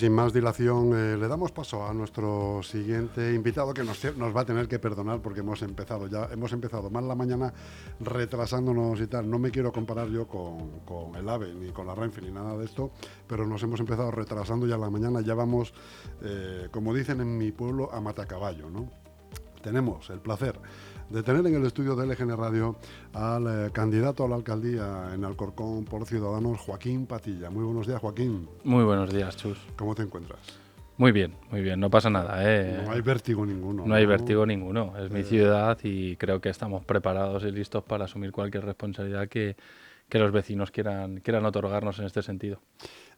sin 0.00 0.14
más 0.14 0.32
dilación, 0.32 0.94
eh, 0.94 1.18
le 1.18 1.28
damos 1.28 1.52
paso 1.52 1.86
a 1.86 1.92
nuestro 1.92 2.62
siguiente 2.62 3.34
invitado 3.34 3.74
que 3.74 3.84
nos, 3.84 4.02
nos, 4.16 4.34
va 4.34 4.40
a 4.40 4.44
tener 4.46 4.66
que 4.66 4.78
perdonar 4.78 5.20
porque 5.20 5.40
hemos 5.40 5.60
empezado 5.60 6.06
ya, 6.06 6.26
hemos 6.32 6.54
empezado 6.54 6.88
mal 6.88 7.06
la 7.06 7.14
mañana 7.14 7.52
retrasándonos 8.00 8.98
y 8.98 9.08
tal. 9.08 9.28
No 9.28 9.38
me 9.38 9.50
quiero 9.50 9.70
comparar 9.72 10.08
yo 10.08 10.26
con, 10.26 10.80
con, 10.86 11.16
el 11.16 11.28
AVE 11.28 11.52
ni 11.52 11.70
con 11.72 11.86
la 11.86 11.94
Renfe 11.94 12.22
ni 12.22 12.30
nada 12.30 12.56
de 12.56 12.64
esto, 12.64 12.92
pero 13.26 13.46
nos 13.46 13.62
hemos 13.62 13.78
empezado 13.78 14.10
retrasando 14.10 14.66
ya 14.66 14.78
la 14.78 14.88
mañana. 14.88 15.20
Ya 15.20 15.34
vamos, 15.34 15.74
eh, 16.22 16.68
como 16.70 16.94
dicen 16.94 17.20
en 17.20 17.36
mi 17.36 17.52
pueblo, 17.52 17.92
a 17.92 18.00
matacaballo, 18.00 18.70
¿no? 18.70 18.88
Tenemos 19.60 20.08
el 20.08 20.20
placer 20.20 20.58
de 21.10 21.22
tener 21.24 21.44
en 21.46 21.56
el 21.56 21.66
estudio 21.66 21.96
de 21.96 22.06
LGN 22.06 22.36
Radio 22.36 22.76
al 23.12 23.66
eh, 23.66 23.70
candidato 23.72 24.24
a 24.24 24.28
la 24.28 24.36
alcaldía 24.36 25.10
en 25.12 25.24
Alcorcón 25.24 25.84
por 25.84 26.06
Ciudadanos, 26.06 26.60
Joaquín 26.60 27.06
Patilla. 27.06 27.50
Muy 27.50 27.64
buenos 27.64 27.86
días, 27.86 28.00
Joaquín. 28.00 28.48
Muy 28.62 28.84
buenos 28.84 29.12
días, 29.12 29.36
Chus. 29.36 29.58
¿Cómo 29.76 29.94
te 29.94 30.02
encuentras? 30.02 30.38
Muy 30.96 31.12
bien, 31.12 31.34
muy 31.50 31.62
bien, 31.62 31.80
no 31.80 31.90
pasa 31.90 32.10
nada. 32.10 32.38
¿eh? 32.44 32.82
No 32.84 32.92
hay 32.92 33.00
vértigo 33.00 33.44
ninguno. 33.44 33.86
No, 33.86 33.94
hay 33.94 34.06
vértigo 34.06 34.46
ninguno, 34.46 34.92
es 34.98 35.10
mi 35.10 35.20
eh. 35.20 35.24
ciudad 35.24 35.78
y 35.82 36.14
creo 36.16 36.40
que 36.40 36.50
estamos 36.50 36.84
preparados 36.84 37.42
y 37.42 37.50
listos 37.50 37.82
para 37.82 38.04
asumir 38.04 38.30
cualquier 38.30 38.64
responsabilidad 38.64 39.28
que, 39.28 39.56
que 40.10 40.18
los 40.18 40.32
vecinos 40.32 40.70
quieran, 40.70 41.20
quieran 41.20 41.46
otorgarnos 41.46 41.98
en 42.00 42.06
este 42.06 42.22
sentido. 42.22 42.60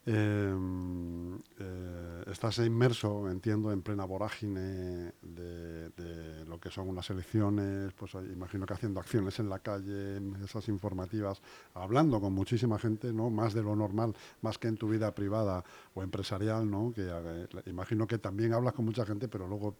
Em, 0.04 1.36
eh, 1.60 2.24
estás 2.26 2.58
inmerso, 2.58 3.30
entiendo, 3.30 3.70
en 3.70 3.82
plena 3.82 4.04
vorágine 4.04 5.12
de, 5.22 6.44
lo 6.46 6.58
que 6.58 6.70
son 6.70 6.88
unas 6.88 7.08
elecciones, 7.10 7.92
pues 7.94 8.12
imagino 8.14 8.66
que 8.66 8.74
haciendo 8.74 9.00
acciones 9.00 9.38
en 9.38 9.48
la 9.48 9.60
calle, 9.60 10.20
esas 10.44 10.68
informativas, 10.68 11.40
hablando 11.74 12.20
con 12.20 12.32
muchísima 12.32 12.78
gente, 12.78 13.12
¿no? 13.12 13.30
Más 13.30 13.54
de 13.54 13.62
lo 13.62 13.74
normal, 13.74 14.14
más 14.42 14.58
que 14.58 14.68
en 14.68 14.76
tu 14.76 14.88
vida 14.88 15.14
privada 15.14 15.64
o 15.94 16.02
empresarial, 16.02 16.68
¿no? 16.68 16.92
Que 16.92 17.08
eh, 17.08 17.46
imagino 17.66 18.06
que 18.06 18.18
también 18.18 18.52
hablas 18.52 18.74
con 18.74 18.84
mucha 18.84 19.06
gente, 19.06 19.28
pero 19.28 19.46
luego 19.46 19.76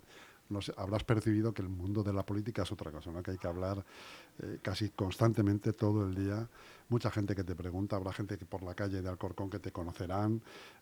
no 0.49 0.61
habrás 0.77 1.05
percibido 1.05 1.53
que 1.53 1.63
el 1.63 1.69
mundo 1.69 2.03
de 2.03 2.13
la 2.13 2.25
política 2.25 2.63
es 2.63 2.73
otra 2.73 2.91
cosa, 2.93 3.11
¿no? 3.11 3.23
Que 3.23 3.33
hay 3.33 3.39
que 3.39 3.49
hablar 3.49 3.85
eh, 4.43 4.59
casi 4.63 4.91
constantemente 4.91 5.73
todo 5.73 6.07
el 6.07 6.15
día 6.15 6.49
mucha 6.93 7.11
gente 7.11 7.35
que 7.35 7.43
te 7.43 7.55
pregunta, 7.55 7.97
habrá 7.97 8.13
gente 8.13 8.37
que 8.37 8.45
por 8.45 8.63
la 8.63 8.75
calle 8.75 9.03
de 9.03 9.09
Alcorcón 9.09 9.51
que 9.51 9.59
te 9.59 9.73
conocerán, 9.73 10.41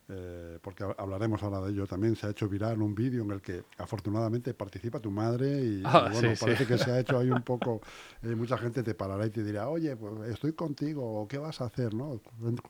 eh, 0.08 0.58
porque 0.60 0.84
hablaremos 0.98 1.40
ahora 1.42 1.60
de 1.60 1.70
ello 1.70 1.86
también. 1.86 2.16
Se 2.16 2.26
ha 2.26 2.30
hecho 2.30 2.48
viral 2.48 2.82
un 2.82 2.94
vídeo 2.94 3.22
en 3.22 3.30
el 3.30 3.40
que 3.40 3.62
afortunadamente 3.78 4.52
participa 4.54 4.98
tu 4.98 5.10
madre 5.10 5.62
y, 5.62 5.82
ah, 5.84 6.10
bueno, 6.12 6.32
parece 6.38 6.66
que 6.66 6.76
se 6.78 6.90
ha 6.90 6.98
hecho 6.98 7.18
ahí 7.18 7.30
un 7.30 7.42
poco. 7.42 7.80
Eh, 8.22 8.34
mucha 8.34 8.58
gente 8.58 8.82
te 8.82 8.94
parará 8.94 9.24
y 9.24 9.30
te 9.30 9.42
dirá, 9.42 9.68
oye, 9.70 9.96
pues 9.96 10.28
estoy 10.28 10.52
contigo, 10.52 11.26
¿qué 11.26 11.38
vas 11.38 11.62
a 11.62 11.64
hacer? 11.64 11.94
¿no? 11.94 12.20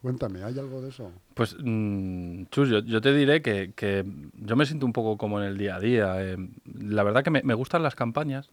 Cuéntame, 0.01 0.45
¿hay 0.45 0.57
algo 0.57 0.81
de 0.81 0.91
eso? 0.91 1.11
Pues, 1.35 1.57
mm, 1.59 2.45
Chus, 2.51 2.69
yo, 2.69 3.01
te 3.01 3.13
diré 3.13 3.43
que, 3.43 4.05
yo 4.35 4.55
me 4.55 4.67
siento 4.67 4.87
un 4.87 4.93
poco 4.93 5.19
como 5.19 5.41
en 5.41 5.47
el 5.47 5.59
día 5.59 5.75
a 5.75 5.81
día. 5.81 6.23
Eh, 6.23 6.37
la 6.73 7.03
verdad 7.03 7.25
que 7.25 7.31
me, 7.31 7.43
me, 7.43 7.55
gustan 7.55 7.83
las 7.83 7.97
campañas. 7.97 8.49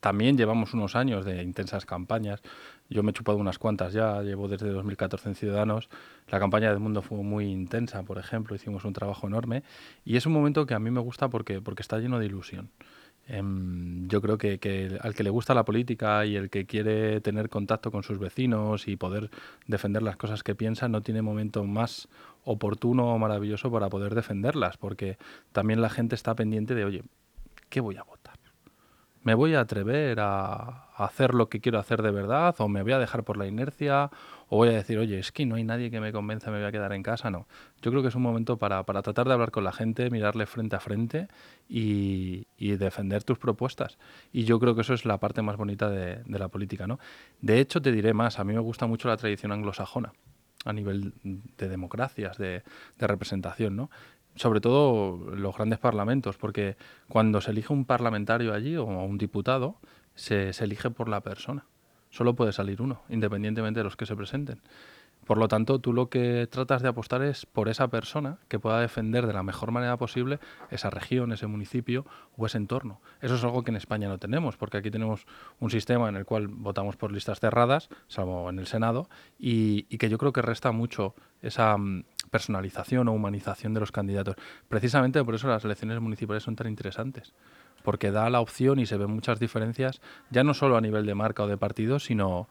también 0.00 0.36
llevamos 0.36 0.74
unos 0.74 0.96
años 0.96 1.24
de 1.24 1.42
intensas 1.42 1.86
campañas. 1.86 2.42
Yo 2.88 3.02
me 3.02 3.10
he 3.10 3.12
chupado 3.12 3.38
unas 3.38 3.58
cuantas 3.58 3.92
ya, 3.92 4.22
llevo 4.22 4.48
desde 4.48 4.70
2014 4.70 5.28
en 5.28 5.34
Ciudadanos. 5.34 5.88
La 6.28 6.38
campaña 6.38 6.70
del 6.70 6.78
mundo 6.78 7.02
fue 7.02 7.18
muy 7.18 7.46
intensa, 7.46 8.02
por 8.02 8.18
ejemplo, 8.18 8.56
hicimos 8.56 8.84
un 8.84 8.92
trabajo 8.92 9.26
enorme 9.26 9.62
y 10.04 10.16
es 10.16 10.26
un 10.26 10.32
momento 10.32 10.66
que 10.66 10.74
a 10.74 10.78
mí 10.78 10.90
me 10.90 11.00
gusta 11.00 11.28
porque, 11.28 11.60
porque 11.60 11.82
está 11.82 11.98
lleno 11.98 12.18
de 12.18 12.26
ilusión. 12.26 12.70
Em, 13.30 14.08
yo 14.08 14.22
creo 14.22 14.38
que, 14.38 14.98
al 15.02 15.14
que 15.14 15.22
le 15.22 15.28
gusta 15.28 15.52
la 15.52 15.66
política 15.66 16.24
y 16.24 16.34
el 16.36 16.48
que 16.48 16.64
quiere 16.64 17.20
tener 17.20 17.50
contacto 17.50 17.90
con 17.90 18.02
sus 18.02 18.18
vecinos 18.18 18.88
y 18.88 18.96
poder 18.96 19.30
defender 19.66 20.02
las 20.02 20.16
cosas 20.16 20.42
que 20.42 20.54
piensa 20.54 20.88
no 20.88 21.02
tiene 21.02 21.20
momento 21.20 21.64
más 21.64 22.08
oportuno 22.44 23.12
o 23.12 23.18
maravilloso 23.18 23.70
para 23.70 23.90
poder 23.90 24.14
defenderlas, 24.14 24.78
porque 24.78 25.18
también 25.52 25.82
la 25.82 25.90
gente 25.90 26.14
está 26.14 26.34
pendiente 26.34 26.74
de, 26.74 26.86
oye, 26.86 27.02
¿qué 27.68 27.80
voy 27.80 27.96
a 27.96 28.02
votar? 28.02 28.17
¿Me 29.22 29.34
voy 29.34 29.54
a 29.54 29.60
atrever 29.60 30.20
a, 30.20 30.88
hacer 30.96 31.34
lo 31.34 31.48
que 31.48 31.60
quiero 31.60 31.78
hacer 31.78 32.02
de 32.02 32.10
verdad? 32.10 32.54
¿O 32.58 32.68
me 32.68 32.82
voy 32.82 32.92
a 32.92 32.98
dejar 32.98 33.24
por 33.24 33.36
la 33.36 33.46
inercia? 33.46 34.10
¿O 34.48 34.56
voy 34.56 34.68
a 34.68 34.72
decir, 34.72 34.98
oye, 34.98 35.18
es 35.18 35.32
que 35.32 35.44
no 35.44 35.56
hay 35.56 35.64
nadie 35.64 35.90
que 35.90 36.00
me 36.00 36.12
convenza, 36.12 36.50
me 36.50 36.58
voy 36.58 36.66
a 36.66 36.72
quedar 36.72 36.92
en 36.92 37.02
casa? 37.02 37.30
No. 37.30 37.46
Yo 37.82 37.90
creo 37.90 38.02
que 38.02 38.08
es 38.08 38.14
un 38.14 38.22
momento 38.22 38.56
para, 38.58 38.82
tratar 38.84 39.26
de 39.26 39.32
hablar 39.32 39.50
con 39.50 39.64
la 39.64 39.72
gente, 39.72 40.10
mirarle 40.10 40.46
frente 40.46 40.76
a 40.76 40.80
frente 40.80 41.28
y, 41.68 42.46
defender 42.58 43.24
tus 43.24 43.38
propuestas. 43.38 43.98
Y 44.32 44.44
yo 44.44 44.58
creo 44.60 44.74
que 44.74 44.82
eso 44.82 44.94
es 44.94 45.04
la 45.04 45.18
parte 45.18 45.42
más 45.42 45.56
bonita 45.56 45.90
de, 45.90 46.22
la 46.26 46.48
política. 46.48 46.86
¿no? 46.86 46.98
De 47.40 47.60
hecho, 47.60 47.82
te 47.82 47.92
diré 47.92 48.14
más, 48.14 48.38
a 48.38 48.44
mí 48.44 48.54
me 48.54 48.60
gusta 48.60 48.86
mucho 48.86 49.08
la 49.08 49.16
tradición 49.16 49.52
anglosajona 49.52 50.12
a 50.64 50.72
nivel 50.72 51.14
de 51.22 51.68
democracias, 51.68 52.36
de, 52.36 52.62
de 52.98 53.06
representación, 53.06 53.76
¿no? 53.76 53.90
Sobre 54.38 54.60
todo 54.60 55.18
los 55.34 55.54
grandes 55.54 55.78
parlamentos, 55.78 56.36
porque 56.36 56.76
cuando 57.08 57.40
se 57.40 57.50
elige 57.50 57.72
un 57.72 57.84
parlamentario 57.84 58.54
allí 58.54 58.76
o 58.76 58.84
un 58.84 59.18
diputado, 59.18 59.76
se, 60.14 60.52
se, 60.52 60.64
elige 60.64 60.90
por 60.90 61.08
la 61.08 61.20
persona. 61.20 61.66
Solo 62.10 62.34
puede 62.34 62.52
salir 62.52 62.80
uno, 62.80 63.02
independientemente 63.08 63.80
de 63.80 63.84
los 63.84 63.96
que 63.96 64.06
se 64.06 64.16
presenten. 64.16 64.60
Por 65.28 65.36
lo 65.36 65.46
tanto, 65.46 65.78
tú 65.78 65.92
lo 65.92 66.08
que 66.08 66.48
tratas 66.50 66.80
de 66.80 66.88
apostar 66.88 67.20
es 67.20 67.44
por 67.44 67.68
esa 67.68 67.88
persona 67.88 68.38
que 68.48 68.58
pueda 68.58 68.80
defender 68.80 69.26
de 69.26 69.34
la 69.34 69.42
mejor 69.42 69.72
manera 69.72 69.98
posible 69.98 70.38
esa 70.70 70.88
región, 70.88 71.32
ese 71.32 71.46
municipio 71.46 72.06
o 72.38 72.46
ese 72.46 72.56
entorno. 72.56 73.02
Eso 73.20 73.34
es 73.34 73.44
algo 73.44 73.62
que 73.62 73.70
en 73.70 73.76
España 73.76 74.08
no 74.08 74.16
tenemos, 74.16 74.56
porque 74.56 74.78
aquí 74.78 74.90
tenemos 74.90 75.26
un 75.60 75.68
sistema 75.68 76.08
en 76.08 76.16
el 76.16 76.24
cual 76.24 76.48
votamos 76.48 76.96
por 76.96 77.12
listas 77.12 77.40
cerradas, 77.40 77.90
salvo 78.06 78.48
en 78.48 78.58
el 78.58 78.66
Senado, 78.66 79.10
y, 79.38 79.84
y 79.90 79.98
que 79.98 80.08
yo 80.08 80.16
creo 80.16 80.32
que 80.32 80.40
resta 80.40 80.72
mucho 80.72 81.14
esa 81.42 81.76
mm, 81.76 82.04
personalización 82.30 83.08
o 83.08 83.12
humanización 83.12 83.74
de 83.74 83.80
los 83.80 83.92
candidatos. 83.92 84.36
Precisamente 84.68 85.22
por 85.24 85.34
eso 85.34 85.48
las 85.48 85.64
elecciones 85.64 86.00
municipales 86.00 86.42
son 86.42 86.56
tan 86.56 86.68
interesantes, 86.68 87.34
porque 87.82 88.10
da 88.10 88.30
la 88.30 88.40
opción 88.40 88.78
y 88.78 88.86
se 88.86 88.96
ven 88.96 89.10
muchas 89.10 89.40
diferencias, 89.40 90.00
ya 90.30 90.44
no 90.44 90.54
solo 90.54 90.76
a 90.76 90.80
nivel 90.80 91.06
de 91.06 91.14
marca 91.14 91.42
o 91.42 91.48
de 91.48 91.56
partido, 91.56 91.98
sino, 91.98 92.48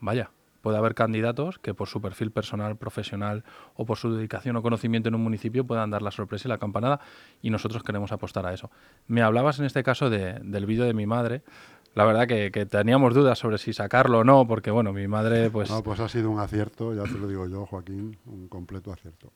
vaya, 0.00 0.30
puede 0.66 0.78
haber 0.78 0.96
candidatos 0.96 1.60
que 1.60 1.74
por 1.74 1.86
su 1.86 2.00
perfil 2.00 2.32
personal, 2.32 2.76
profesional 2.76 3.44
o 3.76 3.86
por 3.86 3.98
su 3.98 4.12
dedicación 4.12 4.56
o 4.56 4.62
conocimiento 4.62 5.08
en 5.08 5.14
un 5.14 5.22
municipio 5.22 5.64
puedan 5.64 5.90
dar 5.90 6.02
la 6.02 6.10
sorpresa 6.10 6.48
y 6.48 6.50
la 6.50 6.58
campanada 6.58 6.98
y 7.40 7.50
nosotros 7.50 7.84
queremos 7.84 8.10
apostar 8.10 8.46
a 8.46 8.52
eso. 8.52 8.68
Me 9.06 9.22
hablabas 9.22 9.60
en 9.60 9.64
este 9.64 9.84
caso 9.84 10.10
del 10.10 10.66
vídeo 10.66 10.84
de 10.84 10.92
mi 10.92 11.06
madre 11.06 11.44
la 11.96 12.04
verdad 12.04 12.26
que, 12.26 12.66
teníamos 12.66 13.14
dudas 13.14 13.38
sobre 13.38 13.56
si 13.56 13.72
sacarlo 13.72 14.18
o 14.18 14.24
no, 14.24 14.46
porque 14.46 14.70
bueno, 14.70 14.92
mi 14.92 15.08
madre 15.08 15.48
pues... 15.48 15.70
No, 15.70 15.82
pues 15.82 15.98
ha 15.98 16.08
sido 16.10 16.30
un 16.30 16.38
acierto, 16.38 16.94
ya 16.94 17.04
te 17.04 17.18
lo 17.18 17.26
digo 17.26 17.48
yo, 17.48 17.64
Joaquín, 17.64 18.18
un 18.26 18.48
completo 18.48 18.92
acierto. 18.92 19.32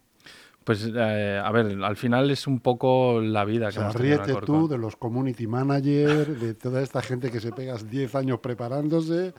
Pues 0.62 0.86
eh, 0.94 1.40
a 1.42 1.50
ver, 1.52 1.82
al 1.82 1.96
final 1.96 2.30
es 2.30 2.46
un 2.46 2.60
poco 2.60 3.18
la 3.22 3.46
vida 3.46 3.70
que 3.70 3.78
o 3.78 3.90
sea, 3.90 3.92
ríete 3.92 4.34
tú 4.44 4.68
de 4.68 4.76
los 4.76 4.94
community 4.94 5.46
managers, 5.46 6.38
de 6.38 6.52
toda 6.52 6.82
esta 6.82 7.00
gente 7.00 7.30
que 7.30 7.40
se 7.40 7.50
pegas 7.50 7.88
10 7.88 8.14
años 8.14 8.40
preparándose 8.40 9.32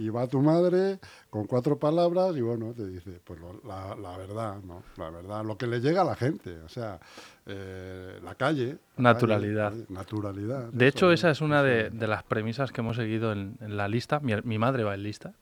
y 0.00 0.08
va 0.08 0.26
tu 0.26 0.40
madre 0.40 0.98
con 1.28 1.46
cuatro 1.46 1.78
palabras 1.78 2.34
y 2.34 2.40
bueno, 2.40 2.72
te 2.72 2.86
dice, 2.86 3.20
pues 3.22 3.38
la, 3.64 4.16
verdad, 4.16 4.56
¿no? 4.62 4.82
La 4.96 5.10
verdad, 5.10 5.44
lo 5.44 5.58
que 5.58 5.66
le 5.66 5.80
llega 5.80 6.00
a 6.00 6.04
la 6.04 6.16
gente, 6.16 6.58
o 6.60 6.68
sea, 6.70 6.98
eh, 7.44 8.18
la 8.24 8.34
calle. 8.34 8.78
Naturalidad. 8.96 9.74
naturalidad. 9.90 10.72
De 10.72 10.88
hecho, 10.88 11.12
esa 11.12 11.30
es 11.30 11.42
una 11.42 11.62
de, 11.62 11.90
las 12.06 12.22
premisas 12.22 12.72
que 12.72 12.80
hemos 12.80 12.96
seguido 12.96 13.32
en, 13.32 13.58
la 13.60 13.88
lista. 13.88 14.20
Mi, 14.20 14.32
mi 14.42 14.58
madre 14.58 14.84
va 14.84 14.94
en 14.94 15.02
lista 15.02 15.34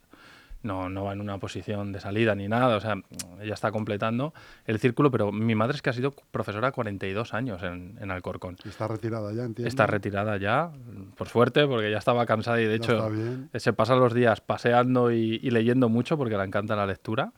no, 0.62 0.88
no 0.88 1.04
va 1.04 1.12
en 1.12 1.20
una 1.20 1.38
posición 1.38 1.92
de 1.92 2.00
salida 2.00 2.34
ni 2.34 2.48
nada, 2.48 2.76
o 2.76 2.80
sea, 2.80 2.96
ella 3.40 3.54
está 3.54 3.70
completando 3.70 4.34
el 4.64 4.78
círculo, 4.78 5.10
pero 5.10 5.30
mi 5.30 5.54
madre 5.54 5.76
es 5.76 5.82
que 5.82 5.90
ha 5.90 5.92
sido 5.92 6.12
profesora 6.30 6.72
42 6.72 7.34
años 7.34 7.62
en, 7.62 7.96
en 8.00 8.10
Alcorcón. 8.10 8.56
está 8.64 8.88
retirada 8.88 9.32
ya, 9.32 9.44
entiendo. 9.44 9.68
Está 9.68 9.86
retirada 9.86 10.36
ya, 10.36 10.72
por 11.16 11.28
suerte, 11.28 11.66
porque 11.66 11.90
ya 11.90 11.98
estaba 11.98 12.26
cansada 12.26 12.60
y 12.60 12.64
de 12.64 12.74
hecho 12.74 13.10
se 13.54 13.72
pasa 13.72 13.94
los 13.94 14.14
días 14.14 14.40
paseando 14.40 15.12
y, 15.12 15.38
leyendo 15.50 15.88
mucho 15.88 16.16
porque 16.16 16.36
le 16.36 16.44
encanta 16.44 16.76
la 16.76 16.86
lectura, 16.86 17.32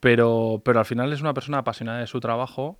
pero, 0.00 0.60
pero 0.64 0.78
al 0.78 0.86
final 0.86 1.12
es 1.12 1.20
una 1.20 1.34
persona 1.34 1.58
apasionada 1.58 2.00
de 2.00 2.06
su 2.06 2.20
trabajo, 2.20 2.76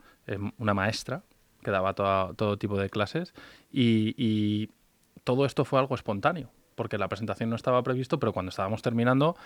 una 0.58 0.74
maestra 0.74 1.22
que 1.62 1.70
daba 1.70 1.94
todo 1.94 2.56
tipo 2.58 2.78
de 2.78 2.90
clases 2.90 3.32
y, 3.72 4.14
y 4.16 4.70
todo 5.24 5.44
esto 5.44 5.64
fue 5.64 5.80
algo 5.80 5.94
espontáneo 5.94 6.50
porque 6.78 6.96
la 6.96 7.08
presentación 7.08 7.50
no 7.50 7.56
estaba 7.56 7.82
previsto, 7.82 8.18
pero 8.20 8.32
cuando 8.32 8.50
estábamos 8.50 8.80
terminando, 8.82 9.36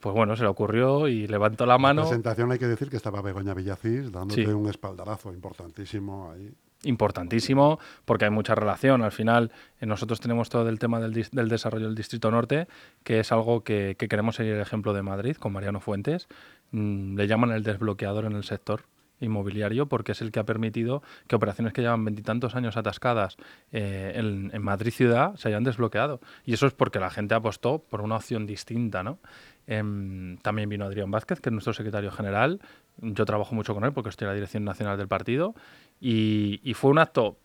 pues 0.00 0.14
bueno, 0.14 0.36
se 0.36 0.42
le 0.42 0.48
ocurrió 0.48 1.08
y 1.08 1.26
levantó 1.26 1.66
la 1.66 1.78
mano. 1.78 2.02
En 2.02 2.04
la 2.04 2.10
presentación 2.10 2.52
hay 2.52 2.58
que 2.58 2.66
decir 2.66 2.90
que 2.90 2.96
estaba 2.96 3.22
Begoña 3.22 3.54
Villacís 3.54 4.12
dándote 4.12 4.52
un 4.52 4.68
espaldarazo 4.68 5.32
importantísimo 5.32 6.30
ahí. 6.30 6.52
Importantísimo, 6.82 7.78
porque 8.04 8.26
hay 8.26 8.30
mucha 8.30 8.54
relación. 8.54 9.02
Al 9.02 9.10
final, 9.10 9.50
eh, 9.80 9.86
nosotros 9.86 10.20
tenemos 10.20 10.50
todo 10.50 10.68
el 10.68 10.78
tema 10.78 11.00
del, 11.00 11.12
desarrollo 11.48 11.86
del 11.86 11.94
Distrito 11.94 12.30
Norte, 12.30 12.68
que 13.02 13.20
es 13.20 13.32
algo 13.32 13.64
que, 13.64 13.96
queremos 13.98 14.36
seguir 14.36 14.54
el 14.54 14.60
ejemplo 14.60 14.92
de 14.92 15.02
Madrid, 15.02 15.36
con 15.36 15.52
Mariano 15.52 15.80
Fuentes. 15.80 16.28
Mm, 16.70 17.16
le 17.16 17.26
llaman 17.26 17.50
el 17.52 17.62
desbloqueador 17.62 18.26
en 18.26 18.32
el 18.32 18.44
sector 18.44 18.82
inmobiliario 19.20 19.86
porque 19.86 20.12
es 20.12 20.22
el 20.22 20.30
que 20.30 20.40
ha 20.40 20.44
permitido 20.44 21.02
que 21.26 21.36
operaciones 21.36 21.72
que 21.72 21.82
llevan 21.82 22.04
veintitantos 22.04 22.54
años 22.54 22.76
atascadas 22.76 23.36
eh, 23.72 24.12
en, 24.16 24.62
Madrid 24.62 24.92
ciudad 24.92 25.36
se 25.36 25.48
hayan 25.48 25.64
desbloqueado. 25.64 26.20
Y 26.44 26.54
eso 26.54 26.66
es 26.66 26.72
porque 26.72 27.00
la 27.00 27.10
gente 27.10 27.34
apostó 27.34 27.78
por 27.78 28.00
una 28.00 28.16
opción 28.16 28.46
distinta, 28.46 29.02
¿no? 29.02 29.18
Em, 29.66 30.38
también 30.38 30.68
vino 30.68 30.84
Adrián 30.84 31.10
Vázquez, 31.10 31.40
que 31.40 31.48
es 31.48 31.52
nuestro 31.52 31.72
secretario 31.72 32.10
general, 32.10 32.60
Yo 32.98 33.24
trabajo 33.24 33.54
mucho 33.54 33.74
con 33.74 33.84
él 33.84 33.92
porque 33.92 34.10
estoy 34.10 34.26
en 34.26 34.30
la 34.30 34.34
dirección 34.34 34.64
nacional 34.64 34.96
del 34.96 35.08
partido 35.08 35.54
y, 36.00 36.60
y 36.62 36.74
fue 36.74 36.90
un 36.90 36.98
acto 36.98 37.36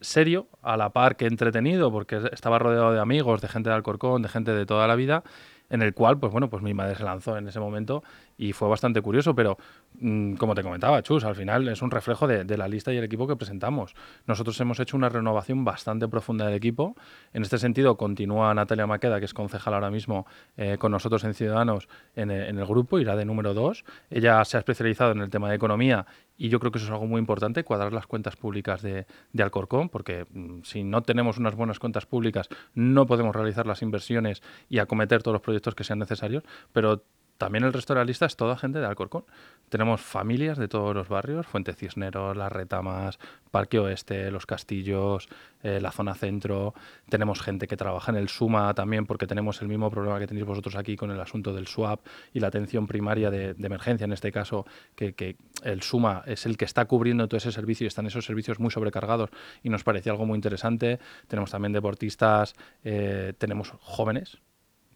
serio, 0.00 0.48
a 0.62 0.76
la 0.76 0.90
par 0.90 1.16
que 1.16 1.26
entretenido, 1.26 1.92
porque 1.92 2.20
estaba 2.32 2.58
rodeado 2.58 2.92
de 2.92 3.00
amigos, 3.00 3.40
de 3.40 3.48
gente 3.48 3.68
de 3.70 3.76
Alcorcón, 3.76 4.22
de 4.22 4.28
gente 4.28 4.52
de 4.52 4.66
toda 4.66 4.86
la 4.86 4.96
vida, 4.96 5.22
en 5.68 5.82
el 5.82 5.94
cual, 5.94 6.18
pues 6.18 6.32
bueno, 6.32 6.50
pues 6.50 6.62
mi 6.62 6.74
madre 6.74 6.96
se 6.96 7.04
lanzó 7.04 7.36
en 7.36 7.48
ese 7.48 7.60
momento 7.60 8.02
y 8.40 8.54
fue 8.54 8.68
bastante 8.68 9.02
curioso, 9.02 9.34
pero 9.34 9.58
mm, 10.00 10.36
como 10.36 10.54
te 10.54 10.62
comentaba, 10.62 11.02
Chus, 11.02 11.24
al 11.24 11.34
final 11.34 11.68
es 11.68 11.82
un 11.82 11.90
reflejo 11.90 12.26
de, 12.26 12.56
la 12.56 12.68
lista 12.68 12.90
y 12.90 12.96
el 12.96 13.04
equipo 13.04 13.26
que 13.28 13.36
presentamos. 13.36 13.94
Nosotros 14.26 14.58
hemos 14.62 14.80
hecho 14.80 14.96
una 14.96 15.10
renovación 15.10 15.62
bastante 15.62 16.08
profunda 16.08 16.46
del 16.46 16.54
equipo. 16.54 16.96
En 17.34 17.42
este 17.42 17.58
sentido, 17.58 17.98
continúa 17.98 18.54
Natalia 18.54 18.86
Maqueda, 18.86 19.18
que 19.18 19.26
es 19.26 19.34
concejal 19.34 19.74
ahora 19.74 19.90
mismo 19.90 20.26
eh, 20.56 20.78
con 20.78 20.90
nosotros 20.90 21.22
en 21.24 21.34
Ciudadanos 21.34 21.86
en, 22.16 22.30
el 22.30 22.64
grupo, 22.64 22.98
irá 22.98 23.14
de 23.14 23.26
número 23.26 23.52
dos. 23.52 23.84
Ella 24.08 24.42
se 24.46 24.56
ha 24.56 24.60
especializado 24.60 25.12
en 25.12 25.20
el 25.20 25.28
tema 25.28 25.50
de 25.50 25.56
economía 25.56 26.06
y 26.38 26.48
yo 26.48 26.60
creo 26.60 26.72
que 26.72 26.78
eso 26.78 26.86
es 26.86 26.92
algo 26.92 27.06
muy 27.06 27.18
importante, 27.18 27.62
cuadrar 27.62 27.92
las 27.92 28.06
cuentas 28.06 28.36
públicas 28.36 28.80
de, 28.80 29.04
Alcorcón, 29.38 29.90
porque 29.90 30.24
mm, 30.30 30.62
si 30.62 30.82
no 30.82 31.02
tenemos 31.02 31.36
unas 31.36 31.54
buenas 31.56 31.78
cuentas 31.78 32.06
públicas, 32.06 32.48
no 32.72 33.04
podemos 33.04 33.36
realizar 33.36 33.66
las 33.66 33.82
inversiones 33.82 34.42
y 34.70 34.78
acometer 34.78 35.22
todos 35.22 35.34
los 35.34 35.42
proyectos 35.42 35.74
que 35.74 35.84
sean 35.84 35.98
necesarios, 35.98 36.42
pero 36.72 37.02
también 37.40 37.64
el 37.64 37.72
resto 37.72 37.94
de 37.94 38.00
la 38.00 38.04
lista 38.04 38.26
es 38.26 38.36
toda 38.36 38.54
gente 38.58 38.80
de 38.80 38.86
Alcorcón. 38.86 39.24
Tenemos 39.70 40.02
familias 40.02 40.58
de 40.58 40.68
todos 40.68 40.94
los 40.94 41.08
barrios, 41.08 41.46
Fuente 41.46 41.72
Cisneros, 41.72 42.36
Las 42.36 42.52
Retamas, 42.52 43.18
Parque 43.50 43.78
Oeste, 43.78 44.30
Los 44.30 44.44
Castillos, 44.44 45.26
eh, 45.62 45.80
la 45.80 45.90
zona 45.90 46.14
centro. 46.14 46.74
Tenemos 47.08 47.40
gente 47.40 47.66
que 47.66 47.78
trabaja 47.78 48.12
en 48.12 48.18
el 48.18 48.28
SUMA 48.28 48.74
también, 48.74 49.06
porque 49.06 49.26
tenemos 49.26 49.62
el 49.62 49.68
mismo 49.68 49.90
problema 49.90 50.18
que 50.18 50.26
tenéis 50.26 50.44
vosotros 50.44 50.76
aquí 50.76 50.96
con 50.96 51.10
el 51.10 51.18
asunto 51.18 51.54
del 51.54 51.66
SWAP 51.66 52.00
y 52.34 52.40
la 52.40 52.48
atención 52.48 52.86
primaria 52.86 53.30
de, 53.30 53.56
emergencia, 53.58 54.04
en 54.04 54.12
este 54.12 54.30
caso, 54.32 54.66
que, 54.94 55.36
el 55.62 55.80
SUMA 55.80 56.24
es 56.26 56.44
el 56.44 56.58
que 56.58 56.66
está 56.66 56.84
cubriendo 56.84 57.26
todo 57.26 57.38
ese 57.38 57.52
servicio 57.52 57.86
y 57.86 57.88
están 57.88 58.04
esos 58.06 58.26
servicios 58.26 58.60
muy 58.60 58.70
sobrecargados 58.70 59.30
y 59.62 59.70
nos 59.70 59.82
parecía 59.82 60.12
algo 60.12 60.26
muy 60.26 60.36
interesante. 60.36 60.98
Tenemos 61.26 61.50
también 61.50 61.72
deportistas, 61.72 62.54
eh, 62.84 63.32
tenemos 63.38 63.72
jóvenes, 63.80 64.36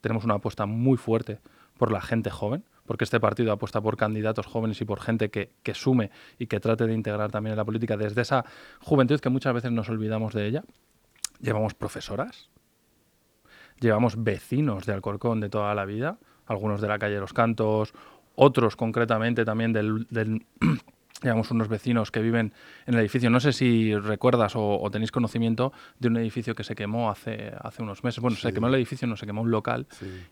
tenemos 0.02 0.26
una 0.26 0.34
apuesta 0.34 0.66
muy 0.66 0.98
fuerte 0.98 1.38
por 1.78 1.90
la 1.90 2.00
gente 2.00 2.30
joven, 2.30 2.64
porque 2.86 3.04
este 3.04 3.20
partido 3.20 3.52
apuesta 3.52 3.80
por 3.80 3.96
candidatos 3.96 4.46
jóvenes 4.46 4.80
y 4.80 4.84
por 4.84 5.00
gente 5.00 5.30
que, 5.30 5.74
sume 5.74 6.10
y 6.38 6.46
que 6.46 6.60
trate 6.60 6.86
de 6.86 6.94
integrar 6.94 7.30
también 7.30 7.52
en 7.52 7.58
la 7.58 7.64
política 7.64 7.96
desde 7.96 8.22
esa 8.22 8.44
juventud 8.80 9.20
que 9.20 9.30
muchas 9.30 9.54
veces 9.54 9.72
nos 9.72 9.88
olvidamos 9.88 10.34
de 10.34 10.46
ella. 10.46 10.64
Llevamos 11.40 11.74
profesoras, 11.74 12.50
llevamos 13.80 14.22
vecinos 14.22 14.86
de 14.86 14.92
Alcorcón 14.92 15.40
de 15.40 15.48
toda 15.48 15.74
la 15.74 15.84
vida, 15.84 16.18
algunos 16.46 16.80
de 16.80 16.88
la 16.88 16.98
calle 16.98 17.18
Los 17.18 17.32
Cantos, 17.32 17.92
otros 18.36 18.76
concretamente 18.76 19.44
también 19.44 19.72
del 19.72 20.06
digamos, 21.22 21.50
unos 21.50 21.68
vecinos 21.68 22.10
que 22.10 22.20
viven 22.20 22.52
en 22.86 22.94
el 22.94 23.00
edificio. 23.00 23.30
No 23.30 23.40
sé 23.40 23.52
si 23.52 23.96
recuerdas 23.96 24.52
o, 24.56 24.88
tenéis 24.90 25.10
conocimiento 25.10 25.72
de 25.98 26.08
un 26.08 26.16
edificio 26.16 26.54
que 26.54 26.64
se 26.64 26.74
quemó 26.74 27.10
hace, 27.10 27.52
hace 27.60 27.82
unos 27.82 28.04
meses. 28.04 28.20
Bueno, 28.20 28.36
se 28.36 28.52
quemó 28.52 28.68
el 28.68 28.74
edificio, 28.74 29.08
no 29.08 29.16
se 29.16 29.26
quemó 29.26 29.42
un 29.42 29.50
local 29.50 29.86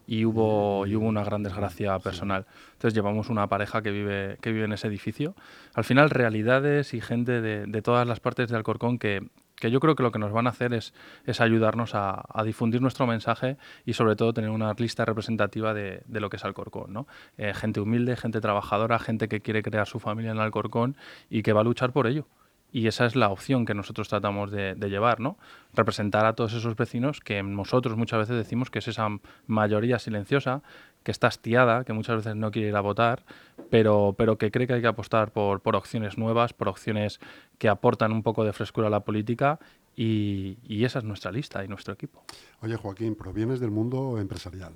y, 0.07 0.25
hubo, 0.25 0.87
y 0.87 0.95
hubo 0.95 1.07
una 1.07 1.25
gran 1.25 1.43
desgracia 1.43 1.99
personal. 1.99 2.47
Entonces 2.73 2.95
llevamos 2.95 3.31
una 3.31 3.47
pareja 3.47 3.83
que 3.83 3.91
vive, 3.91 4.37
que 4.41 4.53
vive 4.53 4.65
en 4.65 4.73
ese 4.73 4.89
edificio. 4.89 5.35
Al 5.75 5.85
final, 5.85 6.11
realidades 6.11 6.95
y 6.95 7.01
gente 7.01 7.41
de, 7.41 7.67
de 7.67 7.83
todas 7.83 8.07
las 8.07 8.21
partes 8.21 8.51
de 8.51 8.57
Alcorcón 8.57 8.99
que, 8.99 9.23
que 9.63 9.71
yo 9.71 9.79
creo 9.79 9.95
que 9.95 10.03
lo 10.03 10.11
que 10.11 10.19
nos 10.19 10.33
van 10.33 10.49
a 10.49 10.51
hacer 10.51 10.75
es, 10.75 10.93
es 11.25 11.41
ayudarnos 11.41 11.95
a, 11.95 12.25
difundir 12.45 12.83
nuestro 12.83 13.07
mensaje 13.07 13.59
y 13.87 13.93
sobre 13.93 14.17
todo 14.17 14.33
tener 14.33 14.51
una 14.51 14.73
lista 14.73 15.05
representativa 15.05 15.73
de, 15.73 16.03
lo 16.09 16.31
que 16.31 16.37
es 16.37 16.45
Alcorcón. 16.45 16.93
¿no? 16.93 17.07
Eh, 17.39 17.55
gente 17.55 17.79
humilde, 17.79 18.17
gente 18.17 18.41
trabajadora, 18.41 18.99
gente 18.99 19.29
que 19.29 19.41
quiere 19.41 19.63
crear 19.63 19.87
su 19.87 20.01
familia 20.01 20.33
en 20.33 20.41
Alcorcón 20.41 20.97
y 21.31 21.45
que 21.45 21.53
va 21.53 21.61
a 21.61 21.65
luchar 21.65 21.93
por 21.93 22.09
ello. 22.09 22.27
Y 22.73 22.89
esa 22.89 23.07
es 23.07 23.15
la 23.15 23.29
opción 23.29 23.65
que 23.65 23.75
nosotros 23.75 24.09
tratamos 24.09 24.51
de, 24.51 24.75
llevar, 24.75 25.21
¿no? 25.21 25.39
Representar 25.75 26.27
a 26.27 26.33
todos 26.33 26.55
esos 26.55 26.75
vecinos 26.75 27.21
que 27.21 27.41
nosotros 27.45 27.97
muchas 27.97 28.19
veces 28.19 28.35
decimos 28.35 28.69
que 28.69 28.81
es 28.81 28.89
esa 28.89 29.07
mayoría 29.47 30.01
silenciosa, 30.01 30.63
que 31.03 31.11
está 31.11 31.27
hastiada, 31.29 31.85
que 31.85 31.93
muchas 31.93 32.17
veces 32.17 32.37
no 32.37 32.51
quiere 32.51 32.69
ir 32.69 32.77
a 32.77 32.81
votar, 32.81 33.25
pero, 33.71 34.15
pero 34.17 34.39
que 34.39 34.51
cree 34.51 34.67
que 34.67 34.75
hay 34.75 34.81
que 34.81 34.87
apostar 34.87 35.33
por, 35.33 35.61
por 35.61 35.77
opciones 35.77 36.19
nuevas, 36.19 36.53
por 36.53 36.69
opciones 36.69 37.21
que 37.59 37.69
aportan 37.69 38.13
un 38.13 38.23
poco 38.23 38.45
de 38.45 38.53
frescura 38.53 38.87
a 38.87 38.91
la 38.91 39.01
política 39.01 39.59
y, 39.97 40.59
y 40.65 40.85
esa 40.85 41.01
es 41.01 41.05
nuestra 41.05 41.33
lista 41.33 41.65
y 41.65 41.69
nuestro 41.69 41.95
equipo. 41.95 42.23
Oye, 42.61 42.77
Joaquín, 42.77 43.15
provienes 43.15 43.61
del 43.61 43.71
mundo 43.71 44.19
empresarial. 44.19 44.73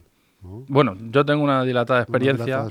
Bueno, 0.69 0.96
yo 1.11 1.25
tengo 1.25 1.43
una 1.43 1.62
dilatada 1.64 2.02
experiencia. 2.02 2.69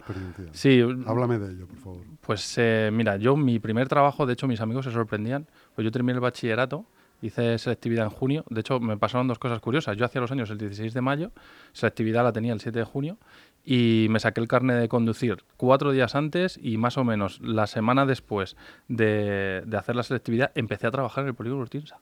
Sí. 0.52 0.82
Háblame 1.06 1.40
de 1.40 1.54
ello, 1.54 1.68
por 1.68 1.78
favor. 1.78 2.02
Pues 2.22 2.56
eh, 2.58 2.90
mira, 2.94 3.18
yo 3.18 3.36
mi 3.36 3.60
primer 3.60 3.88
trabajo, 3.88 4.26
de 4.26 4.34
hecho 4.34 4.48
mis 4.48 4.62
amigos 4.62 4.86
se 4.86 4.92
sorprendían, 4.92 5.48
pues 5.74 5.84
yo 5.84 5.92
terminé 5.92 6.14
el 6.14 6.22
bachillerato, 6.22 6.86
hice 7.22 7.58
selectividad 7.58 8.06
en 8.06 8.12
junio, 8.12 8.46
de 8.50 8.62
hecho 8.62 8.80
me 8.80 8.98
pasaron 8.98 9.28
dos 9.28 9.40
cosas 9.40 9.60
curiosas, 9.60 9.98
yo 9.98 10.06
hacía 10.06 10.22
los 10.22 10.32
años 10.32 10.50
el 10.50 10.58
16 10.58 10.94
de 10.94 11.02
mayo, 11.02 11.32
selectividad 11.74 12.24
la 12.24 12.32
tenía 12.32 12.54
el 12.54 12.60
7 12.60 12.80
de 12.80 12.86
junio 12.86 13.18
y 13.66 14.08
me 14.12 14.20
saqué 14.20 14.40
el 14.40 14.48
carnet 14.48 14.80
de 14.80 14.88
conducir 14.88 15.44
cuatro 15.58 15.92
días 15.92 16.14
antes 16.16 16.60
y 16.62 16.78
más 16.78 16.98
o 16.98 17.04
menos 17.04 17.42
la 17.42 17.66
semana 17.66 18.06
después 18.06 18.56
de, 18.88 19.64
de 19.66 19.78
hacer 19.78 19.96
la 19.96 20.04
selectividad 20.04 20.52
empecé 20.54 20.86
a 20.86 20.92
trabajar 20.92 21.24
en 21.24 21.30
el 21.30 21.36
polígono 21.36 21.62
Urtinsa. 21.64 22.00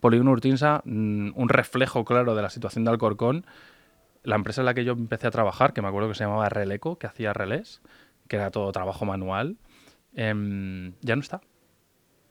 Polígono 0.00 0.30
Urtinsa, 0.30 0.80
mm, 0.84 1.30
un 1.34 1.48
reflejo 1.48 2.04
claro 2.04 2.34
de 2.34 2.42
la 2.42 2.50
situación 2.50 2.84
de 2.84 2.90
Alcorcón, 2.90 3.44
la 4.24 4.36
empresa 4.36 4.62
en 4.62 4.66
la 4.66 4.74
que 4.74 4.84
yo 4.84 4.92
empecé 4.92 5.26
a 5.26 5.30
trabajar, 5.30 5.72
que 5.72 5.82
me 5.82 5.88
acuerdo 5.88 6.08
que 6.08 6.14
se 6.14 6.24
llamaba 6.24 6.48
Releco, 6.48 6.98
que 6.98 7.06
hacía 7.06 7.32
relés, 7.32 7.82
que 8.28 8.36
era 8.36 8.50
todo 8.50 8.70
trabajo 8.72 9.04
manual, 9.04 9.56
em, 10.14 10.92
ya 11.00 11.16
no 11.16 11.22
está. 11.22 11.40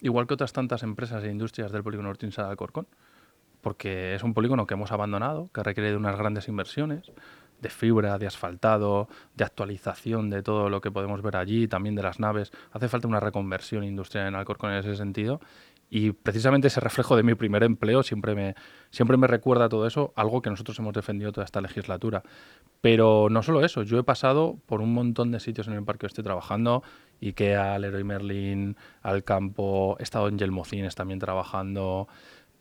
Igual 0.01 0.27
que 0.27 0.35
otras 0.35 0.53
tantas 0.53 0.83
empresas 0.83 1.23
e 1.23 1.31
industrias 1.31 1.71
del 1.71 1.83
polígono 1.83 2.09
Ortinsa 2.09 2.43
de 2.43 2.49
Alcorcón, 2.49 2.87
porque 3.67 4.15
es 4.15 4.23
un 4.23 4.33
polígono 4.33 4.65
que 4.65 4.75
hemos 4.75 4.93
abandonado, 4.93 5.49
que 5.53 5.61
requiere 5.61 5.89
de 5.89 5.97
unas 5.97 6.15
grandes 6.15 6.47
inversiones, 6.47 7.11
de 7.59 7.67
fibra, 7.67 8.17
de 8.17 8.25
asfaltado, 8.25 9.09
de 9.35 9.43
actualización 9.43 10.29
de 10.29 10.41
todo 10.41 10.69
lo 10.69 10.79
que 10.79 10.89
podemos 10.89 11.21
ver 11.21 11.35
allí, 11.35 11.67
también 11.67 11.93
de 11.93 12.01
las 12.01 12.17
naves. 12.17 12.53
Hace 12.71 12.87
falta 12.87 13.09
una 13.09 13.19
reconversión 13.19 13.83
industrial 13.83 14.25
en 14.25 14.35
Alcorcón 14.35 14.71
en 14.71 14.77
ese 14.77 14.95
sentido 14.95 15.41
y 15.89 16.11
precisamente 16.11 16.67
ese 16.67 16.81
reflejo 16.81 17.15
de 17.15 17.23
mi 17.23 17.35
primer 17.35 17.63
empleo 17.63 18.03
siempre 18.03 18.35
me, 18.35 18.55
siempre 18.89 19.15
me 19.15 19.27
recuerda 19.27 19.69
todo 19.69 19.87
eso, 19.87 20.11
algo 20.15 20.41
que 20.41 20.49
nosotros 20.49 20.77
hemos 20.79 20.93
defendido 20.93 21.31
toda 21.31 21.45
esta 21.45 21.61
legislatura. 21.61 22.23
Pero 22.81 23.27
no 23.29 23.41
solo 23.41 23.63
eso, 23.63 23.83
yo 23.83 23.97
he 23.97 24.03
pasado 24.03 24.57
por 24.65 24.81
un 24.81 24.93
montón 24.93 25.31
de 25.31 25.39
sitios 25.39 25.67
en 25.67 25.73
el 25.73 25.83
parque 25.83 26.01
que 26.01 26.07
estoy 26.07 26.23
trabajando, 26.23 26.83
IKEA, 27.21 27.79
Leroy 27.79 28.03
Merlin, 28.03 28.75
al 29.01 29.23
campo, 29.23 29.95
he 29.99 30.03
estado 30.03 30.27
en 30.27 30.37
Yelmocines 30.37 30.95
también 30.95 31.19
trabajando, 31.19 32.07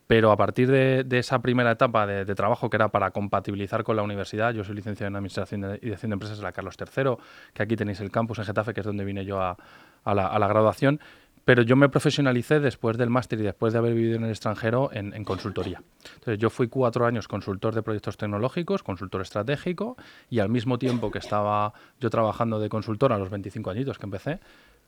pero 0.07 0.31
a 0.31 0.37
partir 0.37 0.71
de, 0.71 1.05
esa 1.11 1.39
primera 1.39 1.71
etapa 1.71 2.07
de, 2.07 2.33
trabajo 2.35 2.69
que 2.69 2.77
era 2.77 2.87
para 2.89 3.11
compatibilizar 3.11 3.83
con 3.83 3.95
la 3.97 4.03
universidad, 4.03 4.53
yo 4.53 4.63
soy 4.63 4.75
licenciado 4.75 5.09
en 5.09 5.17
Administración 5.17 5.77
y 5.81 5.85
Dirección 5.85 6.11
de 6.11 6.13
Empresas 6.13 6.37
de 6.37 6.43
la 6.43 6.53
Carlos 6.53 6.75
III, 6.79 7.17
que 7.53 7.63
aquí 7.63 7.75
tenéis 7.75 7.99
el 7.99 8.09
campus 8.09 8.39
en 8.39 8.45
Getafe, 8.45 8.73
que 8.73 8.79
es 8.79 8.85
donde 8.85 9.03
vine 9.03 9.25
yo 9.25 9.41
a, 9.41 9.57
la, 10.05 10.27
a 10.27 10.39
la 10.39 10.47
graduación, 10.47 11.01
pero 11.47 11.61
yo 11.61 11.77
me 11.77 11.87
profesionalicé 11.87 12.59
después 12.59 12.97
del 12.97 13.09
máster 13.09 13.39
y 13.39 13.43
después 13.43 13.71
de 13.71 13.79
haber 13.79 13.93
vivido 13.93 14.17
en 14.17 14.25
el 14.25 14.31
extranjero 14.31 14.89
en, 14.91 15.23
consultoría. 15.23 15.81
Entonces 16.15 16.39
yo 16.39 16.49
fui 16.49 16.67
cuatro 16.67 17.05
años 17.05 17.29
consultor 17.29 17.73
de 17.73 17.81
proyectos 17.83 18.17
tecnológicos, 18.17 18.83
consultor 18.83 19.21
estratégico, 19.21 19.95
y 20.29 20.39
al 20.39 20.49
mismo 20.49 20.77
tiempo 20.77 21.09
que 21.09 21.19
estaba 21.19 21.71
yo 22.01 22.09
trabajando 22.09 22.59
de 22.59 22.67
consultor 22.67 23.13
a 23.13 23.17
los 23.17 23.29
25 23.29 23.69
añitos 23.69 23.97
que 23.97 24.05
empecé, 24.05 24.39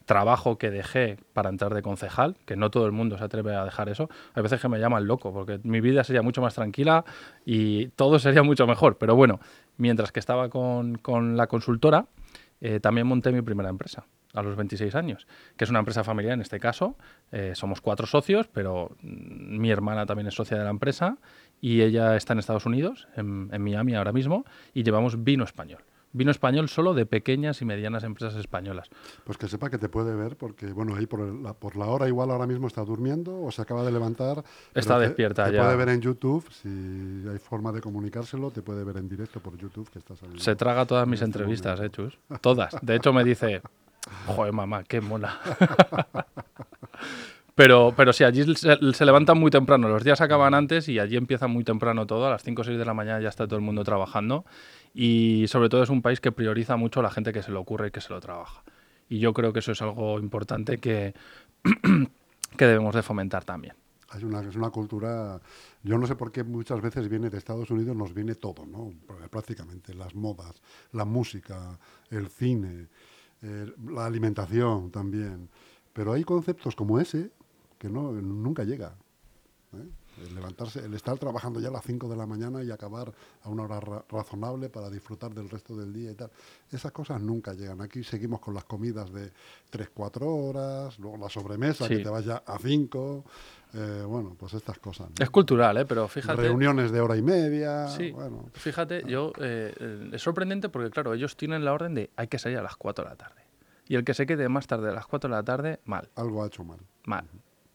trabajo 0.10 0.58
que 0.58 0.72
dejé 0.72 1.20
para 1.34 1.50
entrar 1.50 1.72
de 1.76 1.84
concejal, 1.84 2.36
que 2.48 2.56
no 2.56 2.72
todo 2.72 2.88
el 2.88 2.92
mundo 2.92 3.16
se 3.20 3.24
atreve 3.24 3.56
a 3.56 3.64
dejar 3.64 3.90
eso. 3.90 4.10
Hay 4.34 4.42
veces 4.42 4.60
que 4.60 4.68
me 4.68 4.80
llaman 4.80 5.06
loco, 5.06 5.32
porque 5.32 5.60
mi 5.62 5.82
vida 5.82 6.04
sería 6.04 6.24
mucho 6.24 6.42
más 6.42 6.56
tranquila 6.56 7.06
y 7.46 7.90
todo 7.90 8.18
sería 8.18 8.42
mucho 8.42 8.66
mejor. 8.66 8.98
Pero 8.98 9.16
bueno, 9.16 9.40
mientras 9.78 10.12
que 10.12 10.20
estaba 10.20 10.50
con, 10.50 10.98
la 11.38 11.46
consultora, 11.46 12.08
eh, 12.60 12.80
también 12.80 13.06
monté 13.06 13.32
mi 13.32 13.44
primera 13.44 13.70
empresa 13.70 14.08
a 14.34 14.42
los 14.42 14.56
26 14.56 14.96
años, 14.96 15.28
que 15.56 15.66
es 15.66 15.70
una 15.70 15.78
empresa 15.78 16.04
familiar 16.04 16.34
en 16.34 16.42
este 16.42 16.60
caso. 16.60 16.98
Eh, 17.32 17.52
somos 17.54 17.80
cuatro 17.80 18.08
socios, 18.08 18.48
pero 18.48 18.96
mm, 19.04 19.60
mi 19.60 19.70
hermana 19.70 20.08
también 20.08 20.26
es 20.26 20.34
socia 20.34 20.58
de 20.58 20.64
la 20.64 20.72
empresa 20.72 21.20
y 21.62 21.84
ella 21.84 22.16
está 22.16 22.34
en 22.34 22.40
Estados 22.40 22.66
Unidos, 22.66 23.08
en, 23.16 23.62
Miami 23.62 23.94
ahora 23.94 24.12
mismo, 24.12 24.44
y 24.74 24.82
llevamos 24.82 25.24
vino 25.24 25.44
español. 25.44 25.84
Vino 26.12 26.32
español 26.32 26.70
solo 26.70 26.94
de 26.94 27.06
pequeñas 27.06 27.62
y 27.62 27.66
medianas 27.66 28.04
empresas 28.04 28.36
españolas. 28.40 28.90
Pues 29.24 29.38
que 29.38 29.48
sepa 29.48 29.70
que 29.70 29.78
te 29.78 29.90
puede 29.90 30.16
ver, 30.16 30.38
porque 30.38 30.68
bueno, 30.68 30.96
ahí 30.96 31.06
por, 31.06 31.22
la, 31.22 31.54
por 31.54 31.76
la 31.76 31.86
hora 31.86 32.08
igual 32.08 32.32
ahora 32.32 32.48
mismo 32.48 32.68
está 32.68 32.84
durmiendo 32.84 33.42
o 33.42 33.52
se 33.52 33.62
acaba 33.62 33.84
de 33.84 33.92
levantar. 33.92 34.44
Está 34.74 34.98
despierta 34.98 35.46
te, 35.46 35.54
ya. 35.54 35.60
Te 35.60 35.64
puede 35.66 35.78
ver 35.78 35.90
en 35.90 36.02
YouTube, 36.02 36.46
si 36.52 36.68
hay 37.30 37.38
forma 37.38 37.72
de 37.72 37.82
comunicárselo, 37.82 38.52
te 38.52 38.62
puede 38.62 38.84
ver 38.84 38.98
en 38.98 39.08
directo 39.08 39.40
por 39.40 39.58
YouTube 39.58 39.90
que 39.92 40.00
estás 40.00 40.20
Se 40.38 40.56
traga 40.56 40.86
todas 40.86 41.08
mis 41.08 41.22
este 41.22 41.26
entrevistas, 41.26 41.80
hechos. 41.80 42.18
¿eh, 42.30 42.36
Todas. 42.42 42.76
De 42.82 42.96
hecho 42.96 43.14
me 43.14 43.24
dice, 43.24 43.62
Joder, 44.28 44.54
mamá, 44.54 44.84
qué 44.84 45.02
mola. 45.02 45.40
pero, 47.56 47.94
pero 47.96 48.14
sí, 48.14 48.24
allí 48.24 48.56
se, 48.56 49.06
levantan 49.06 49.38
muy 49.38 49.52
temprano. 49.52 49.90
Los 49.90 50.04
días 50.04 50.22
acaban 50.22 50.54
antes 50.54 50.88
y 50.88 51.00
allí 51.00 51.18
empieza 51.18 51.48
muy 51.48 51.64
temprano 51.64 52.06
todo. 52.06 52.28
A 52.28 52.30
las 52.32 52.44
5 52.44 52.62
o 52.62 52.66
6 52.66 52.78
de 52.78 52.86
la 52.86 52.94
mañana 52.94 53.20
ya 53.20 53.30
está 53.30 53.46
todo 53.46 53.58
el 53.58 53.66
mundo 53.66 53.84
trabajando. 53.84 54.46
Y 54.94 55.46
sobre 55.48 55.70
todo 55.70 55.84
es 55.84 55.90
un 55.90 56.02
país 56.02 56.20
que 56.20 56.32
prioriza 56.32 56.76
mucho 56.76 57.00
a 57.00 57.04
la 57.04 57.12
gente 57.12 57.32
que 57.32 57.44
se 57.44 57.52
lo 57.52 57.62
ocurre 57.62 57.88
y 57.88 57.92
que 57.92 58.02
se 58.02 58.10
lo 58.10 58.20
trabaja. 58.20 58.64
Y 59.08 59.20
yo 59.20 59.34
creo 59.34 59.54
que 59.54 59.60
eso 59.60 59.72
es 59.72 59.82
algo 59.82 60.20
importante 60.20 60.78
que, 60.78 61.14
que 62.58 62.66
debemos 62.66 62.96
de 62.96 63.04
fomentar 63.04 63.44
también. 63.44 63.76
Hay 64.12 64.24
una, 64.24 64.42
es 64.42 64.56
una 64.56 64.72
cultura, 64.72 65.40
yo 65.84 65.98
no 66.00 66.08
sé 66.08 66.16
por 66.16 66.32
qué 66.32 66.44
muchas 66.44 66.82
veces 66.82 67.08
viene 67.10 67.30
de 67.30 67.38
Estados 67.38 67.70
Unidos, 67.70 67.96
nos 67.96 68.14
viene 68.14 68.34
todo, 68.34 68.66
¿no? 68.66 68.92
Prácticamente, 69.30 69.94
las 69.94 70.16
modas, 70.16 70.54
la 70.94 71.06
música, 71.06 71.78
el 72.10 72.28
cine, 72.28 72.88
la 73.42 74.06
alimentación 74.06 74.90
también. 74.90 75.50
Pero 75.94 76.14
hay 76.14 76.24
conceptos 76.24 76.76
como 76.76 77.00
ese 77.00 77.32
que 77.78 77.90
no, 77.90 78.12
nunca 78.12 78.64
llega. 78.64 78.96
¿eh? 79.74 79.90
El 80.18 80.36
levantarse, 80.36 80.84
el 80.84 80.94
estar 80.94 81.18
trabajando 81.18 81.60
ya 81.60 81.70
a 81.70 81.72
las 81.72 81.84
5 81.86 82.10
de 82.10 82.16
la 82.16 82.26
mañana 82.26 82.62
y 82.64 82.72
acabar 82.72 83.12
a 83.44 83.50
una 83.50 83.64
hora 83.64 84.04
razonable 84.10 84.70
para 84.70 84.90
disfrutar 84.90 85.34
del 85.34 85.50
resto 85.50 85.76
del 85.76 85.94
día 85.94 86.12
y 86.12 86.16
tal. 86.16 86.30
Esas 86.72 86.92
cosas 86.92 87.22
nunca 87.22 87.54
llegan. 87.54 87.82
Aquí 87.82 88.04
seguimos 88.04 88.40
con 88.40 88.54
las 88.54 88.66
comidas 88.66 89.12
de 89.14 89.32
3, 89.70 89.90
4 89.94 90.28
horas, 90.28 91.00
luego 91.00 91.18
la 91.18 91.30
sobremesa 91.30 91.88
que 91.88 92.00
te 92.00 92.10
vaya 92.10 92.44
a 92.46 92.58
5. 92.58 93.24
Eh, 93.74 94.04
bueno, 94.06 94.36
pues 94.38 94.54
estas 94.56 94.80
cosas. 94.80 95.10
Es 95.20 95.30
cultural, 95.30 95.78
¿eh? 95.78 95.86
pero 95.86 96.08
fíjate. 96.08 96.42
Reuniones 96.42 96.92
de 96.92 97.02
hora 97.02 97.16
y 97.16 97.22
media. 97.22 97.88
Sí, 97.88 98.12
bueno. 98.12 98.50
Fíjate, 98.54 99.04
yo. 99.08 99.32
Eh, 99.38 100.10
es 100.12 100.22
sorprendente 100.22 100.70
porque, 100.70 100.90
claro, 100.90 101.14
ellos 101.14 101.38
tienen 101.38 101.64
la 101.64 101.74
orden 101.74 101.94
de 101.94 102.10
hay 102.16 102.28
que 102.28 102.40
salir 102.40 102.58
a 102.58 102.64
las 102.64 102.76
4 102.76 103.06
de 103.06 103.10
la 103.12 103.16
tarde. 103.16 103.42
Y 103.88 103.96
el 103.96 104.04
que 104.04 104.14
se 104.14 104.26
quede 104.26 104.50
más 104.50 104.68
tarde 104.68 104.90
a 104.90 104.94
las 104.94 105.06
4 105.06 105.30
de 105.30 105.36
la 105.36 105.44
tarde, 105.44 105.80
mal. 105.86 106.10
Algo 106.16 106.44
ha 106.44 106.48
hecho 106.48 106.64
mal. 106.64 106.80
Mal. 107.06 107.26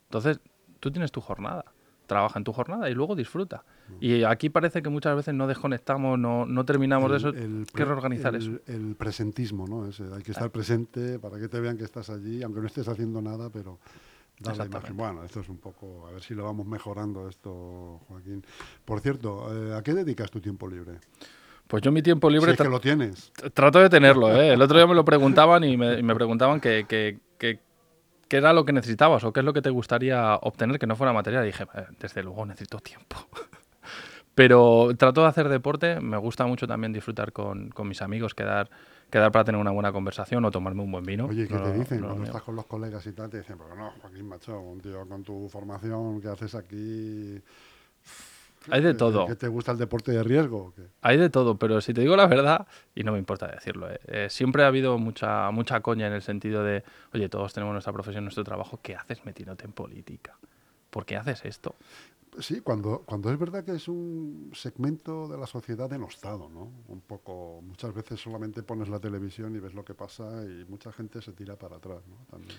Entonces, 0.04 0.40
tú 0.80 0.90
tienes 0.90 1.10
tu 1.10 1.20
jornada 1.20 1.64
trabaja 2.06 2.38
en 2.38 2.44
tu 2.44 2.52
jornada 2.52 2.90
y 2.90 2.94
luego 2.94 3.14
disfruta. 3.14 3.64
Y 4.00 4.24
aquí 4.24 4.50
parece 4.50 4.82
que 4.82 4.88
muchas 4.88 5.14
veces 5.16 5.34
no 5.34 5.46
desconectamos, 5.46 6.18
no, 6.18 6.46
no 6.46 6.64
terminamos 6.64 7.10
de 7.10 7.16
eso. 7.16 7.28
El, 7.28 7.66
que 7.72 7.84
reorganizar 7.84 8.34
eso. 8.34 8.52
El 8.66 8.94
presentismo, 8.96 9.66
¿no? 9.66 9.84
hay 10.14 10.22
que 10.22 10.32
estar 10.32 10.50
presente 10.50 11.18
para 11.18 11.38
que 11.38 11.48
te 11.48 11.60
vean 11.60 11.76
que 11.76 11.84
estás 11.84 12.10
allí, 12.10 12.42
aunque 12.42 12.60
no 12.60 12.66
estés 12.66 12.88
haciendo 12.88 13.20
nada, 13.20 13.50
pero 13.50 13.78
dar 14.40 14.56
la 14.56 14.66
imagen. 14.66 14.96
Bueno, 14.96 15.24
esto 15.24 15.40
es 15.40 15.48
un 15.48 15.58
poco, 15.58 16.06
a 16.06 16.12
ver 16.12 16.22
si 16.22 16.34
lo 16.34 16.44
vamos 16.44 16.66
mejorando 16.66 17.28
esto, 17.28 18.00
Joaquín. 18.08 18.44
Por 18.84 19.00
cierto, 19.00 19.52
eh, 19.54 19.74
¿a 19.74 19.82
qué 19.82 19.94
dedicas 19.94 20.30
tu 20.30 20.40
tiempo 20.40 20.68
libre? 20.68 20.98
Pues 21.66 21.82
yo 21.82 21.90
mi 21.90 22.02
tiempo 22.02 22.28
libre... 22.28 22.52
Si 22.52 22.62
que 22.62 22.68
lo 22.68 22.80
tienes. 22.80 23.32
Trato 23.54 23.78
de 23.78 23.88
tenerlo, 23.88 24.30
¿eh? 24.34 24.52
El 24.52 24.60
otro 24.60 24.76
día 24.76 24.86
me 24.86 24.94
lo 24.94 25.04
preguntaban 25.04 25.64
y 25.64 25.76
me, 25.76 26.02
me 26.02 26.14
preguntaban 26.14 26.60
que, 26.60 26.84
que, 26.86 27.18
que 27.38 27.60
qué 28.34 28.38
era 28.38 28.52
lo 28.52 28.64
que 28.64 28.72
necesitabas 28.72 29.22
o 29.22 29.32
qué 29.32 29.38
es 29.38 29.46
lo 29.46 29.52
que 29.52 29.62
te 29.62 29.70
gustaría 29.70 30.34
obtener 30.42 30.80
que 30.80 30.88
no 30.88 30.96
fuera 30.96 31.12
material. 31.12 31.44
Y 31.44 31.46
dije, 31.46 31.68
eh, 31.72 31.86
desde 32.00 32.24
luego 32.24 32.44
necesito 32.44 32.80
tiempo. 32.80 33.16
Pero 34.34 34.88
trato 34.98 35.20
de 35.20 35.28
hacer 35.28 35.48
deporte, 35.48 36.00
me 36.00 36.16
gusta 36.16 36.44
mucho 36.44 36.66
también 36.66 36.92
disfrutar 36.92 37.30
con, 37.30 37.68
con, 37.68 37.86
mis 37.86 38.02
amigos, 38.02 38.34
quedar, 38.34 38.68
quedar 39.08 39.30
para 39.30 39.44
tener 39.44 39.60
una 39.60 39.70
buena 39.70 39.92
conversación 39.92 40.44
o 40.44 40.50
tomarme 40.50 40.82
un 40.82 40.90
buen 40.90 41.04
vino. 41.04 41.26
Oye, 41.26 41.46
¿qué 41.46 41.56
te 41.56 41.72
dicen 41.74 42.00
cuando 42.00 42.24
estás 42.24 42.42
con 42.42 42.56
los 42.56 42.66
colegas 42.66 43.06
y 43.06 43.12
tal? 43.12 43.30
Te 43.30 43.38
dicen, 43.38 43.56
pero 43.56 43.76
no, 43.76 43.92
Joaquín 44.02 44.28
Macho, 44.28 44.58
un 44.58 44.80
tío 44.80 45.06
con 45.06 45.22
tu 45.22 45.48
formación 45.48 46.20
que 46.20 46.26
haces 46.26 46.56
aquí 46.56 47.40
hay 48.70 48.82
de 48.82 48.94
todo. 48.94 49.26
¿Que 49.26 49.36
te 49.36 49.48
gusta 49.48 49.72
el 49.72 49.78
deporte 49.78 50.12
de 50.12 50.22
riesgo? 50.22 50.72
Hay 51.00 51.16
de 51.16 51.30
todo, 51.30 51.58
pero 51.58 51.80
si 51.80 51.92
te 51.92 52.00
digo 52.00 52.16
la 52.16 52.26
verdad, 52.26 52.66
y 52.94 53.02
no 53.02 53.12
me 53.12 53.18
importa 53.18 53.46
decirlo, 53.46 53.90
¿eh? 53.90 54.00
Eh, 54.06 54.26
siempre 54.30 54.64
ha 54.64 54.68
habido 54.68 54.98
mucha, 54.98 55.50
mucha 55.50 55.80
coña 55.80 56.06
en 56.06 56.12
el 56.12 56.22
sentido 56.22 56.62
de, 56.64 56.84
oye, 57.12 57.28
todos 57.28 57.52
tenemos 57.52 57.72
nuestra 57.72 57.92
profesión, 57.92 58.24
nuestro 58.24 58.44
trabajo, 58.44 58.80
¿qué 58.82 58.94
haces 58.94 59.24
metiéndote 59.24 59.64
en 59.64 59.72
política? 59.72 60.38
¿Por 60.90 61.04
qué 61.04 61.16
haces 61.16 61.44
esto? 61.44 61.74
Sí, 62.40 62.60
cuando, 62.60 63.02
cuando 63.06 63.30
es 63.30 63.38
verdad 63.38 63.64
que 63.64 63.72
es 63.72 63.86
un 63.86 64.50
segmento 64.54 65.28
de 65.28 65.38
la 65.38 65.46
sociedad 65.46 65.88
denostado, 65.88 66.48
¿no? 66.48 66.72
Un 66.88 67.00
poco, 67.00 67.60
muchas 67.62 67.94
veces 67.94 68.20
solamente 68.20 68.62
pones 68.62 68.88
la 68.88 68.98
televisión 68.98 69.54
y 69.54 69.60
ves 69.60 69.74
lo 69.74 69.84
que 69.84 69.94
pasa 69.94 70.42
y 70.44 70.64
mucha 70.68 70.90
gente 70.92 71.22
se 71.22 71.32
tira 71.32 71.56
para 71.56 71.76
atrás, 71.76 72.00
¿no? 72.08 72.16
También. 72.28 72.58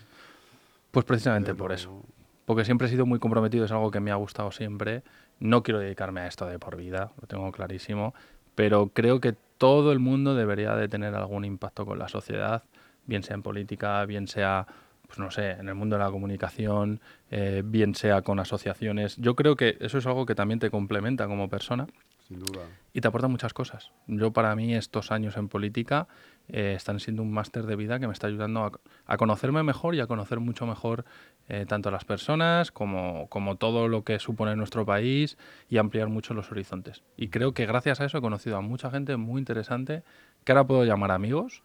Pues 0.91 1.05
precisamente 1.05 1.53
por 1.53 1.73
eso. 1.73 2.01
Porque 2.45 2.63
siempre 2.63 2.87
he 2.87 2.89
sido 2.89 3.05
muy 3.05 3.19
comprometido, 3.19 3.65
es 3.65 3.71
algo 3.71 3.91
que 3.91 3.99
me 3.99 4.11
ha 4.11 4.15
gustado 4.15 4.51
siempre 4.51 5.03
no 5.39 5.63
quiero 5.63 5.79
dedicarme 5.79 6.21
a 6.21 6.27
esto 6.27 6.45
de 6.45 6.59
por 6.59 6.77
vida, 6.77 7.11
lo 7.19 7.27
tengo 7.27 7.51
clarísimo, 7.51 8.13
pero 8.55 8.89
creo 8.93 9.19
que 9.19 9.35
todo 9.57 9.91
el 9.91 9.99
mundo 9.99 10.35
debería 10.35 10.75
de 10.75 10.87
tener 10.87 11.15
algún 11.15 11.45
impacto 11.45 11.85
con 11.85 11.99
la 11.99 12.07
sociedad, 12.07 12.63
bien 13.05 13.23
sea 13.23 13.35
en 13.35 13.43
política, 13.43 14.05
bien 14.05 14.27
sea, 14.27 14.67
pues 15.07 15.19
no 15.19 15.31
sé, 15.31 15.51
en 15.51 15.67
el 15.69 15.75
mundo 15.75 15.97
de 15.97 16.03
la 16.03 16.11
comunicación, 16.11 16.99
eh, 17.31 17.61
bien 17.65 17.95
sea 17.95 18.21
con 18.21 18.39
asociaciones. 18.39 19.17
Yo 19.17 19.35
creo 19.35 19.55
que 19.55 19.77
eso 19.79 19.97
es 19.97 20.05
algo 20.05 20.25
que 20.25 20.35
también 20.35 20.59
te 20.59 20.69
complementa 20.69 21.27
como 21.27 21.49
persona. 21.49 21.87
Sin 22.27 22.39
duda. 22.39 22.61
Y 22.91 23.01
te 23.01 23.07
aporta 23.07 23.27
muchas 23.27 23.53
cosas. 23.53 23.91
Yo 24.07 24.31
para 24.31 24.55
mí 24.55 24.73
estos 24.73 25.11
años 25.11 25.37
en 25.37 25.47
política 25.47 26.07
eh, 26.47 26.73
están 26.75 26.99
siendo 26.99 27.21
un 27.21 27.31
máster 27.31 27.65
de 27.67 27.75
vida 27.75 27.99
que 27.99 28.07
me 28.07 28.13
está 28.13 28.27
ayudando 28.27 28.71
a, 29.05 29.17
conocerme 29.17 29.61
mejor 29.61 29.93
y 29.93 29.99
a 29.99 30.07
conocer 30.07 30.39
mucho 30.39 30.65
mejor 30.65 31.05
eh, 31.49 31.65
tanto 31.67 31.91
las 31.91 32.03
personas 32.03 32.71
como, 32.71 33.27
como 33.29 33.57
todo 33.57 33.87
lo 33.87 34.03
que 34.03 34.17
supone 34.17 34.55
nuestro 34.55 34.85
país 34.85 35.37
y 35.69 35.77
ampliar 35.77 36.09
mucho 36.09 36.33
los 36.33 36.51
horizontes. 36.51 37.03
Y 37.15 37.27
creo 37.27 37.53
que 37.53 37.67
gracias 37.67 38.01
a 38.01 38.05
eso 38.05 38.17
he 38.17 38.21
conocido 38.21 38.57
a 38.57 38.61
mucha 38.61 38.89
gente 38.89 39.17
muy 39.17 39.39
interesante 39.39 40.03
que 40.43 40.51
ahora 40.51 40.65
puedo 40.65 40.83
llamar 40.83 41.11
amigos 41.11 41.61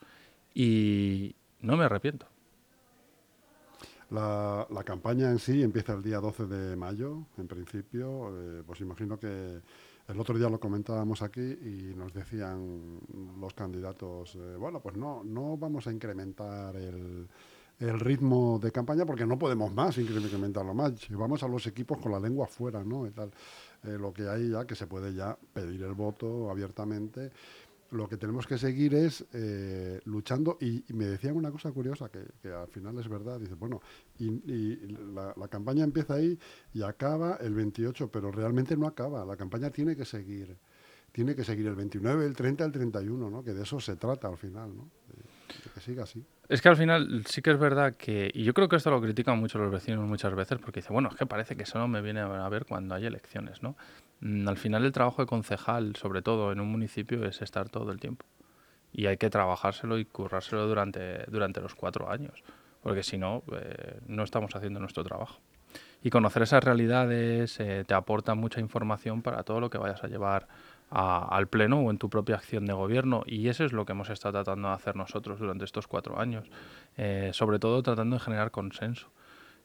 y 0.52 1.36
no 1.60 1.78
me 1.78 1.84
arrepiento. 1.84 2.26
La, 4.10 4.66
campaña 4.84 5.30
en 5.30 5.38
sí 5.38 5.62
empieza 5.62 5.92
el 5.94 6.02
día 6.02 6.18
12 6.18 6.46
de 6.46 6.76
mayo, 6.76 7.26
en 7.38 7.46
principio. 7.46 8.32
Eh, 8.36 8.62
pues 8.66 8.80
imagino 8.80 9.18
que 9.20 9.60
el 10.10 10.20
otro 10.20 10.36
día 10.36 10.48
lo 10.48 10.58
comentábamos 10.58 11.22
aquí 11.22 11.40
y 11.40 11.94
nos 11.96 12.12
decían 12.12 12.98
los 13.40 13.54
candidatos, 13.54 14.34
eh, 14.34 14.56
bueno, 14.58 14.80
pues 14.80 14.96
no, 14.96 15.22
no 15.24 15.56
vamos 15.56 15.86
a 15.86 15.92
incrementar 15.92 16.76
el, 16.76 17.28
ritmo 17.78 18.58
de 18.58 18.72
campaña 18.72 19.06
porque 19.06 19.24
no 19.24 19.38
podemos 19.38 19.72
más 19.72 19.96
incrementarlo 19.96 20.74
más. 20.74 21.08
Vamos 21.08 21.42
a 21.42 21.48
los 21.48 21.66
equipos 21.66 21.96
con 21.96 22.12
la 22.12 22.20
lengua 22.20 22.46
fuera, 22.46 22.84
¿no? 22.84 23.06
Y 23.06 23.10
tal. 23.10 23.30
Eh, 23.84 23.96
lo 23.98 24.12
que 24.12 24.28
hay 24.28 24.50
ya, 24.50 24.66
que 24.66 24.74
se 24.74 24.86
puede 24.86 25.14
ya 25.14 25.38
pedir 25.54 25.82
el 25.84 25.94
voto 25.94 26.50
abiertamente 26.50 27.30
lo 27.90 28.08
que 28.08 28.16
tenemos 28.16 28.46
que 28.46 28.58
seguir 28.58 28.94
es 28.94 29.24
eh, 29.32 30.00
luchando. 30.04 30.58
Y, 30.60 30.84
me 30.92 31.06
decían 31.06 31.36
una 31.36 31.50
cosa 31.50 31.70
curiosa, 31.72 32.08
que, 32.08 32.48
al 32.48 32.68
final 32.68 32.98
es 32.98 33.08
verdad. 33.08 33.38
Dice, 33.38 33.54
bueno, 33.54 33.80
y, 34.18 34.74
la, 35.14 35.48
campaña 35.48 35.84
empieza 35.84 36.14
ahí 36.14 36.38
y 36.72 36.82
acaba 36.82 37.36
el 37.36 37.54
28, 37.54 38.10
pero 38.10 38.30
realmente 38.30 38.76
no 38.76 38.86
acaba. 38.86 39.24
La 39.24 39.36
campaña 39.36 39.70
tiene 39.70 39.96
que 39.96 40.04
seguir. 40.04 40.56
Tiene 41.12 41.34
que 41.34 41.42
seguir 41.42 41.66
el 41.66 41.74
29, 41.74 42.24
el 42.24 42.36
30, 42.36 42.64
el 42.64 42.72
31, 42.72 43.30
¿no? 43.30 43.42
Que 43.42 43.52
de 43.52 43.64
eso 43.64 43.80
se 43.80 43.96
trata 43.96 44.28
al 44.28 44.36
final, 44.36 44.76
¿no? 44.76 44.88
Es 46.48 46.60
que 46.60 46.68
al 46.68 46.76
final 46.76 47.24
sí 47.26 47.42
que 47.42 47.50
es 47.50 47.58
verdad 47.58 47.94
que, 47.96 48.30
y 48.34 48.42
yo 48.42 48.54
creo 48.54 48.68
que 48.68 48.76
esto 48.76 48.90
lo 48.90 49.00
critican 49.00 49.38
mucho 49.38 49.58
los 49.58 49.70
vecinos 49.70 50.06
muchas 50.06 50.34
veces, 50.34 50.58
porque 50.58 50.80
dice, 50.80 50.92
bueno, 50.92 51.08
es 51.10 51.16
que 51.16 51.26
parece 51.26 51.56
que 51.56 51.62
eso 51.62 51.78
no 51.78 51.88
me 51.88 52.02
viene 52.02 52.20
a 52.20 52.48
ver 52.48 52.64
cuando 52.66 52.94
hay 52.94 53.06
elecciones, 53.06 53.62
¿no? 53.62 53.76
Mm, 54.20 54.48
al 54.48 54.56
final 54.56 54.84
el 54.84 54.92
trabajo 54.92 55.22
de 55.22 55.26
concejal, 55.26 55.96
sobre 55.96 56.22
todo 56.22 56.52
en 56.52 56.60
un 56.60 56.68
municipio, 56.68 57.24
es 57.24 57.40
estar 57.42 57.68
todo 57.68 57.92
el 57.92 58.00
tiempo. 58.00 58.26
Y 58.92 59.06
hay 59.06 59.16
que 59.16 59.30
trabajárselo 59.30 59.98
y 59.98 60.04
currárselo 60.04 60.66
durante, 60.66 61.24
durante 61.26 61.60
los 61.60 61.74
cuatro 61.74 62.10
años, 62.10 62.42
porque 62.82 63.02
si 63.02 63.18
no, 63.18 63.44
eh, 63.52 64.00
no 64.06 64.24
estamos 64.24 64.54
haciendo 64.56 64.80
nuestro 64.80 65.04
trabajo. 65.04 65.40
Y 66.02 66.10
conocer 66.10 66.42
esas 66.42 66.64
realidades 66.64 67.60
eh, 67.60 67.84
te 67.86 67.94
aporta 67.94 68.34
mucha 68.34 68.60
información 68.60 69.22
para 69.22 69.42
todo 69.42 69.60
lo 69.60 69.70
que 69.70 69.78
vayas 69.78 70.02
a 70.02 70.08
llevar 70.08 70.48
al 70.90 71.48
Pleno 71.48 71.80
o 71.80 71.90
en 71.90 71.98
tu 71.98 72.10
propia 72.10 72.34
acción 72.34 72.66
de 72.66 72.72
gobierno. 72.72 73.22
Y 73.26 73.48
eso 73.48 73.64
es 73.64 73.72
lo 73.72 73.86
que 73.86 73.92
hemos 73.92 74.10
estado 74.10 74.32
tratando 74.32 74.68
de 74.68 74.74
hacer 74.74 74.96
nosotros 74.96 75.38
durante 75.38 75.64
estos 75.64 75.86
cuatro 75.86 76.18
años, 76.18 76.50
eh, 76.96 77.30
sobre 77.32 77.58
todo 77.58 77.82
tratando 77.82 78.16
de 78.16 78.20
generar 78.20 78.50
consenso. 78.50 79.08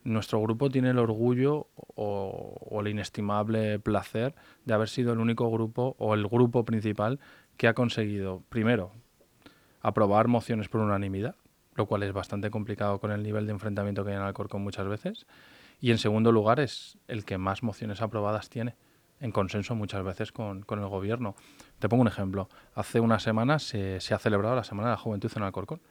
Nuestro 0.03 0.39
grupo 0.39 0.69
tiene 0.69 0.91
el 0.91 0.99
orgullo 0.99 1.67
o, 1.95 2.79
el 2.79 2.87
inestimable 2.89 3.79
placer 3.79 4.35
de 4.63 4.73
haber 4.75 4.87
sido 4.87 5.13
el 5.13 5.19
único 5.19 5.49
grupo 5.49 5.95
o 5.97 6.13
el 6.13 6.27
grupo 6.27 6.63
principal 6.63 7.19
que 7.57 7.67
ha 7.67 7.73
conseguido, 7.73 8.43
primero, 8.49 8.91
aprobar 9.81 10.27
mociones 10.27 10.69
por 10.69 10.81
unanimidad, 10.81 11.35
lo 11.73 11.87
cual 11.87 12.03
es 12.03 12.13
bastante 12.13 12.51
complicado 12.51 12.99
con 12.99 13.11
el 13.11 13.23
nivel 13.23 13.47
de 13.47 13.53
enfrentamiento 13.53 14.03
que 14.03 14.11
hay 14.11 14.17
en 14.17 14.21
Alcorcón 14.21 14.61
muchas 14.61 14.87
veces. 14.87 15.25
Y 15.81 15.89
en 15.89 15.97
segundo 15.97 16.31
lugar, 16.31 16.59
es 16.59 16.99
el 17.07 17.25
que 17.25 17.39
más 17.39 17.63
mociones 17.63 18.01
aprobadas 18.01 18.49
tiene 18.49 18.75
en 19.25 19.31
consenso 19.31 19.75
muchas 19.75 20.03
veces 20.03 20.31
con, 20.31 20.63
el 20.69 20.87
gobierno. 20.87 21.35
Te 21.79 21.89
pongo 21.89 22.01
un 22.01 22.07
ejemplo. 22.07 22.47
Hace 22.75 22.99
unas 22.99 23.23
semanas 23.23 23.63
se, 23.63 23.97
ha 24.13 24.19
celebrado 24.19 24.55
la 24.55 24.63
Semana 24.63 24.89
de 24.89 24.93
la 24.93 24.97
Juventud 24.97 25.31
en 25.35 25.43
Alcorcón. 25.43 25.81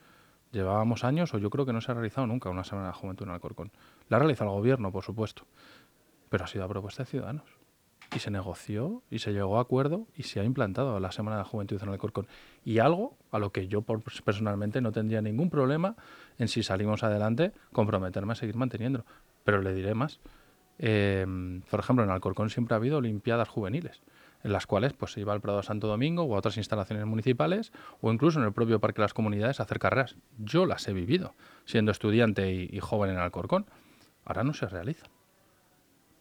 Llevábamos 0.52 1.02
años, 1.02 1.34
o 1.34 1.38
yo 1.38 1.50
creo 1.50 1.66
que 1.66 1.72
no 1.72 1.80
se 1.80 1.90
ha 1.90 1.94
realizado 1.94 2.28
nunca 2.28 2.48
una 2.48 2.62
Semana 2.62 2.86
de 2.86 2.92
la 2.92 2.98
Juventud 2.98 3.26
en 3.26 3.32
Alcorcón. 3.32 3.72
La 4.08 4.16
ha 4.16 4.20
realizado 4.20 4.50
el 4.50 4.56
gobierno, 4.56 4.92
por 4.92 5.02
supuesto, 5.02 5.46
pero 6.28 6.44
ha 6.44 6.46
sido 6.46 6.64
a 6.64 6.68
propuesta 6.68 7.02
de 7.02 7.10
ciudadanos. 7.10 7.44
Y 8.14 8.20
se 8.20 8.30
negoció 8.30 9.02
y 9.10 9.18
se 9.18 9.32
llegó 9.32 9.58
a 9.58 9.62
acuerdo 9.62 10.06
y 10.14 10.22
se 10.22 10.38
ha 10.38 10.44
implantado 10.44 11.00
la 11.00 11.10
Semana 11.10 11.36
de 11.36 11.42
la 11.42 11.48
Juventud 11.48 11.82
en 11.82 11.88
Alcorcón. 11.88 12.28
Y 12.64 12.78
algo 12.78 13.16
a 13.32 13.40
lo 13.40 13.50
que 13.50 13.66
yo 13.66 13.82
personalmente 13.82 14.80
no 14.80 14.92
tendría 14.92 15.22
ningún 15.22 15.50
problema 15.50 15.96
en 16.38 16.46
si 16.46 16.62
salimos 16.62 17.02
adelante 17.02 17.52
comprometerme 17.72 18.32
a 18.32 18.36
seguir 18.36 18.54
manteniendo. 18.54 19.04
Pero 19.42 19.60
le 19.60 19.74
diré 19.74 19.94
más. 19.94 20.20
Em, 20.78 21.62
por 21.62 21.80
ejemplo, 21.80 22.04
en 22.04 22.10
Alcorcón 22.10 22.50
siempre 22.50 22.74
ha 22.74 22.76
habido 22.76 22.98
Olimpiadas 22.98 23.48
juveniles. 23.48 24.02
en 24.42 24.52
las 24.52 24.66
cuales 24.66 24.92
pues, 24.92 25.12
se 25.12 25.20
iba 25.20 25.32
al 25.32 25.40
Prado 25.40 25.56
de 25.56 25.64
Santo 25.64 25.86
Domingo 25.86 26.24
o 26.24 26.34
a 26.34 26.38
otras 26.38 26.58
instalaciones 26.58 27.06
municipales 27.06 27.72
o 28.02 28.12
incluso 28.12 28.38
en 28.38 28.44
el 28.44 28.52
propio 28.52 28.78
Parque 28.78 28.98
de 28.98 29.04
las 29.04 29.14
Comunidades 29.14 29.58
a 29.58 29.62
hacer 29.62 29.78
carreras. 29.78 30.16
Yo 30.36 30.66
las 30.66 30.86
he 30.86 30.92
vivido 30.92 31.34
siendo 31.64 31.90
estudiante 31.90 32.52
y, 32.52 32.78
joven 32.78 33.10
en 33.10 33.16
Alcorcón. 33.16 33.64
Ahora 34.26 34.44
no 34.44 34.52
se 34.52 34.66
realiza. 34.66 35.06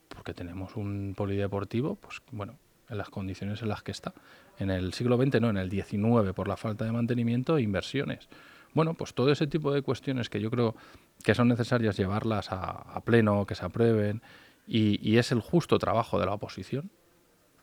Porque 0.08 0.34
tenemos 0.34 0.78
un 0.78 1.16
polideportivo, 1.18 1.96
pues 1.96 2.22
bueno, 2.32 2.56
en 2.90 2.98
las 2.98 3.10
condiciones 3.10 3.62
en 3.62 3.68
las 3.68 3.84
que 3.84 3.92
está. 3.92 4.14
En 4.58 4.70
el 4.70 4.94
siglo 4.94 5.18
XX, 5.18 5.42
no, 5.42 5.50
en 5.50 5.58
el 5.58 5.70
XIX, 5.70 6.32
por 6.34 6.48
la 6.48 6.56
falta 6.56 6.86
de 6.86 6.94
mantenimiento 6.94 7.58
e 7.58 7.62
inversiones. 7.62 8.30
Bueno, 8.74 8.94
pues 8.96 9.14
todo 9.14 9.32
ese 9.32 9.48
tipo 9.48 9.72
de 9.72 9.82
cuestiones 9.82 10.30
que 10.30 10.40
yo 10.40 10.50
creo 10.50 10.76
que 11.24 11.36
son 11.36 11.48
necesarias 11.48 11.98
llevarlas 11.98 12.48
a, 12.52 13.00
pleno, 13.06 13.46
que 13.46 13.56
se 13.56 13.66
aprueben, 13.66 14.22
y, 14.68 15.18
es 15.18 15.32
el 15.32 15.42
justo 15.42 15.78
trabajo 15.78 16.20
de 16.20 16.26
la 16.26 16.34
oposición, 16.34 16.90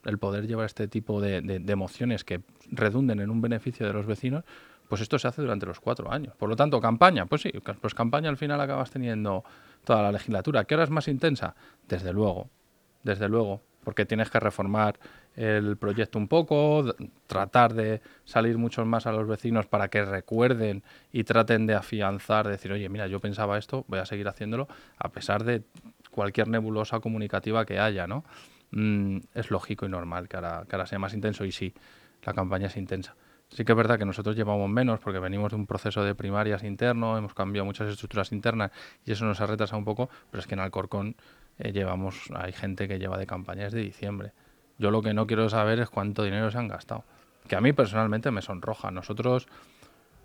el 0.05 0.17
poder 0.17 0.47
llevar 0.47 0.65
este 0.65 0.87
tipo 0.87 1.21
de, 1.21 1.41
de, 1.41 1.71
emociones 1.71 2.23
que 2.23 2.41
redunden 2.71 3.19
en 3.19 3.29
un 3.29 3.41
beneficio 3.41 3.85
de 3.85 3.93
los 3.93 4.05
vecinos, 4.05 4.43
pues 4.87 5.01
esto 5.01 5.17
se 5.19 5.27
hace 5.27 5.41
durante 5.41 5.65
los 5.65 5.79
cuatro 5.79 6.11
años. 6.11 6.35
Por 6.35 6.49
lo 6.49 6.55
tanto, 6.55 6.81
campaña, 6.81 7.25
pues 7.25 7.41
sí, 7.41 7.51
pues 7.79 7.93
campaña 7.93 8.29
al 8.29 8.37
final 8.37 8.59
acabas 8.59 8.91
teniendo 8.91 9.43
toda 9.83 10.01
la 10.01 10.11
legislatura. 10.11 10.65
¿Qué 10.65 10.75
hora 10.75 10.83
es 10.83 10.89
más 10.89 11.07
intensa? 11.07 11.55
Desde 11.87 12.11
luego, 12.13 12.49
desde 13.03 13.29
luego, 13.29 13.61
porque 13.83 14.05
tienes 14.05 14.29
que 14.29 14.39
reformar 14.39 14.99
el 15.35 15.77
proyecto 15.77 16.19
un 16.19 16.27
poco, 16.27 16.93
tratar 17.27 17.73
de 17.73 18.01
salir 18.25 18.57
mucho 18.57 18.85
más 18.85 19.07
a 19.07 19.11
los 19.11 19.27
vecinos 19.27 19.65
para 19.65 19.87
que 19.87 20.03
recuerden 20.03 20.83
y 21.11 21.23
traten 21.23 21.65
de 21.67 21.75
afianzar, 21.75 22.47
decir, 22.47 22.71
oye, 22.71 22.89
mira, 22.89 23.07
yo 23.07 23.19
pensaba 23.19 23.57
esto, 23.57 23.85
voy 23.87 23.99
a 23.99 24.05
seguir 24.05 24.27
haciéndolo, 24.27 24.67
a 24.97 25.09
pesar 25.09 25.43
de 25.43 25.63
cualquier 26.11 26.47
nebulosa 26.47 26.99
comunicativa 26.99 27.65
que 27.65 27.79
haya, 27.79 28.07
¿no? 28.07 28.25
Mm, 28.71 29.19
es 29.33 29.51
lógico 29.51 29.85
y 29.85 29.89
normal 29.89 30.27
que 30.27 30.37
ahora, 30.37 30.65
que 30.67 30.75
ahora 30.75 30.85
sea 30.85 30.99
más 30.99 31.13
intenso 31.13 31.45
y 31.45 31.51
sí, 31.51 31.73
la 32.23 32.33
campaña 32.33 32.67
es 32.67 32.77
intensa. 32.77 33.15
Sí 33.49 33.65
que 33.65 33.73
es 33.73 33.75
verdad 33.75 33.99
que 33.99 34.05
nosotros 34.05 34.35
llevamos 34.35 34.69
menos 34.69 35.01
porque 35.01 35.19
venimos 35.19 35.51
de 35.51 35.57
un 35.57 35.67
proceso 35.67 36.03
de 36.05 36.15
primarias 36.15 36.63
interno, 36.63 37.17
hemos 37.17 37.33
cambiado 37.33 37.65
muchas 37.65 37.89
estructuras 37.89 38.31
internas 38.31 38.71
y 39.05 39.11
eso 39.11 39.25
nos 39.25 39.41
ha 39.41 39.45
retrasado 39.45 39.77
un 39.77 39.83
poco, 39.83 40.09
pero 40.29 40.39
es 40.39 40.47
que 40.47 40.53
en 40.53 40.61
Alcorcón 40.61 41.15
eh, 41.59 41.73
llevamos, 41.73 42.29
hay 42.33 42.53
gente 42.53 42.87
que 42.87 42.97
lleva 42.97 43.17
de 43.17 43.27
campañas 43.27 43.73
de 43.73 43.81
diciembre. 43.81 44.31
Yo 44.81 44.89
lo 44.89 45.03
que 45.03 45.13
no 45.13 45.27
quiero 45.27 45.47
saber 45.47 45.79
es 45.79 45.91
cuánto 45.91 46.23
dinero 46.23 46.49
se 46.49 46.57
han 46.57 46.67
gastado. 46.67 47.03
Que 47.47 47.55
a 47.55 47.61
mí 47.61 47.71
personalmente 47.71 48.31
me 48.31 48.41
sonroja. 48.41 48.89
Nosotros 48.89 49.47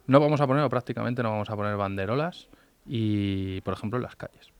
no 0.06 0.18
vamos 0.18 0.40
a 0.40 0.46
poner, 0.46 0.64
o 0.64 0.70
prácticamente 0.70 1.22
no 1.22 1.30
vamos 1.30 1.50
a 1.50 1.56
poner 1.56 1.76
banderolas 1.76 2.48
y, 2.86 3.60
por 3.60 3.74
ejemplo, 3.74 3.98
en 3.98 4.04
las 4.04 4.16
calles. 4.16 4.54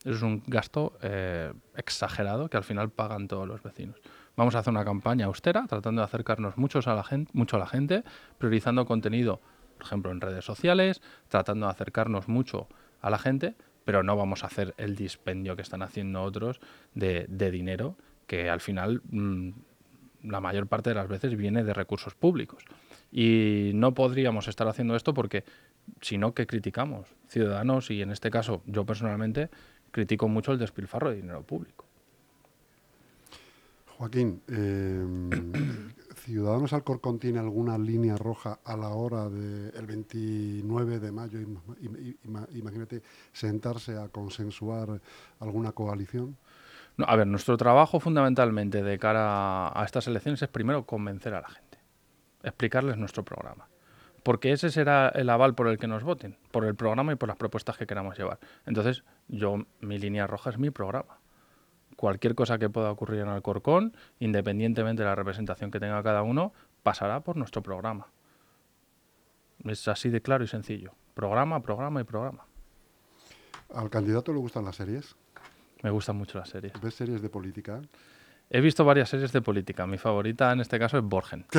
Eso 0.00 0.16
es 0.16 0.22
un 0.22 0.42
gasto 0.46 0.98
eh, 1.00 1.50
exagerado 1.76 2.50
que 2.50 2.58
al 2.58 2.62
final 2.62 2.90
pagan 2.90 3.26
todos 3.26 3.48
los 3.48 3.62
vecinos. 3.62 3.96
Vamos 4.36 4.54
a 4.54 4.58
hacer 4.58 4.70
una 4.70 4.84
campaña 4.84 5.24
austera, 5.24 5.64
tratando 5.66 6.02
de 6.02 6.04
acercarnos 6.04 6.58
muchos 6.58 6.86
a 6.86 6.94
la 6.94 7.02
gente, 7.02 7.30
mucho 7.32 7.56
a 7.56 7.60
la 7.60 7.66
gente, 7.66 8.04
priorizando 8.36 8.84
contenido, 8.84 9.40
por 9.78 9.86
ejemplo, 9.86 10.12
en 10.12 10.20
redes 10.20 10.44
sociales, 10.44 11.00
tratando 11.28 11.64
de 11.64 11.72
acercarnos 11.72 12.28
mucho 12.28 12.68
a 13.00 13.08
la 13.08 13.18
gente, 13.18 13.56
pero 13.86 14.02
no 14.02 14.14
vamos 14.14 14.44
a 14.44 14.48
hacer 14.48 14.74
el 14.76 14.94
dispendio 14.94 15.56
que 15.56 15.62
están 15.62 15.82
haciendo 15.82 16.22
otros 16.22 16.60
de, 16.92 17.24
de 17.30 17.50
dinero 17.50 17.96
que 18.28 18.48
al 18.48 18.60
final 18.60 19.02
mm, 19.10 19.50
la 20.22 20.40
mayor 20.40 20.68
parte 20.68 20.90
de 20.90 20.94
las 20.94 21.08
veces 21.08 21.36
viene 21.36 21.64
de 21.64 21.74
recursos 21.74 22.14
públicos. 22.14 22.62
Y 23.10 23.72
no 23.74 23.94
podríamos 23.94 24.46
estar 24.46 24.68
haciendo 24.68 24.94
esto 24.94 25.14
porque, 25.14 25.44
si 26.00 26.18
no, 26.18 26.34
¿qué 26.34 26.46
criticamos? 26.46 27.08
Ciudadanos, 27.26 27.90
y 27.90 28.02
en 28.02 28.10
este 28.10 28.30
caso 28.30 28.62
yo 28.66 28.84
personalmente 28.84 29.48
critico 29.90 30.28
mucho 30.28 30.52
el 30.52 30.58
despilfarro 30.58 31.10
de 31.10 31.16
dinero 31.16 31.42
público. 31.42 31.86
Joaquín, 33.96 34.42
eh, 34.46 35.04
¿Ciudadanos 36.24 36.74
Alcorcón 36.74 37.18
tiene 37.18 37.38
alguna 37.38 37.78
línea 37.78 38.16
roja 38.16 38.58
a 38.62 38.76
la 38.76 38.90
hora 38.90 39.30
del 39.30 39.86
29 39.86 40.98
de 40.98 41.12
mayo, 41.12 41.38
imagínate, 42.52 43.02
sentarse 43.32 43.96
a 43.96 44.08
consensuar 44.08 45.00
alguna 45.40 45.72
coalición? 45.72 46.36
A 47.06 47.16
ver, 47.16 47.26
nuestro 47.26 47.56
trabajo 47.56 48.00
fundamentalmente 48.00 48.82
de 48.82 48.98
cara 48.98 49.68
a 49.68 49.84
estas 49.84 50.06
elecciones 50.08 50.42
es 50.42 50.48
primero 50.48 50.84
convencer 50.84 51.34
a 51.34 51.40
la 51.40 51.48
gente, 51.48 51.78
explicarles 52.42 52.96
nuestro 52.96 53.24
programa. 53.24 53.68
Porque 54.24 54.52
ese 54.52 54.70
será 54.70 55.08
el 55.08 55.30
aval 55.30 55.54
por 55.54 55.68
el 55.68 55.78
que 55.78 55.86
nos 55.86 56.02
voten, 56.02 56.36
por 56.50 56.64
el 56.64 56.74
programa 56.74 57.12
y 57.12 57.16
por 57.16 57.28
las 57.28 57.36
propuestas 57.36 57.78
que 57.78 57.86
queramos 57.86 58.18
llevar. 58.18 58.38
Entonces, 58.66 59.04
yo, 59.28 59.64
mi 59.80 59.98
línea 59.98 60.26
roja 60.26 60.50
es 60.50 60.58
mi 60.58 60.70
programa. 60.70 61.18
Cualquier 61.96 62.34
cosa 62.34 62.58
que 62.58 62.68
pueda 62.68 62.90
ocurrir 62.90 63.20
en 63.20 63.28
Alcorcón, 63.28 63.96
independientemente 64.18 65.02
de 65.02 65.08
la 65.08 65.14
representación 65.14 65.70
que 65.70 65.80
tenga 65.80 66.02
cada 66.02 66.22
uno, 66.22 66.52
pasará 66.82 67.20
por 67.20 67.36
nuestro 67.36 67.62
programa. 67.62 68.08
Es 69.64 69.88
así 69.88 70.08
de 70.10 70.20
claro 70.20 70.44
y 70.44 70.48
sencillo. 70.48 70.92
Programa, 71.14 71.60
programa 71.62 72.00
y 72.00 72.04
programa. 72.04 72.44
¿Al 73.74 73.90
candidato 73.90 74.32
le 74.32 74.38
gustan 74.38 74.64
las 74.64 74.76
series? 74.76 75.16
Me 75.82 75.90
gustan 75.90 76.16
mucho 76.16 76.38
las 76.38 76.48
series. 76.48 76.72
¿Ves 76.80 76.94
series 76.94 77.22
de 77.22 77.28
política? 77.28 77.80
He 78.50 78.60
visto 78.60 78.84
varias 78.84 79.08
series 79.08 79.32
de 79.32 79.40
política. 79.40 79.86
Mi 79.86 79.98
favorita 79.98 80.52
en 80.52 80.60
este 80.60 80.78
caso 80.78 80.98
es 80.98 81.04
Borgen. 81.04 81.46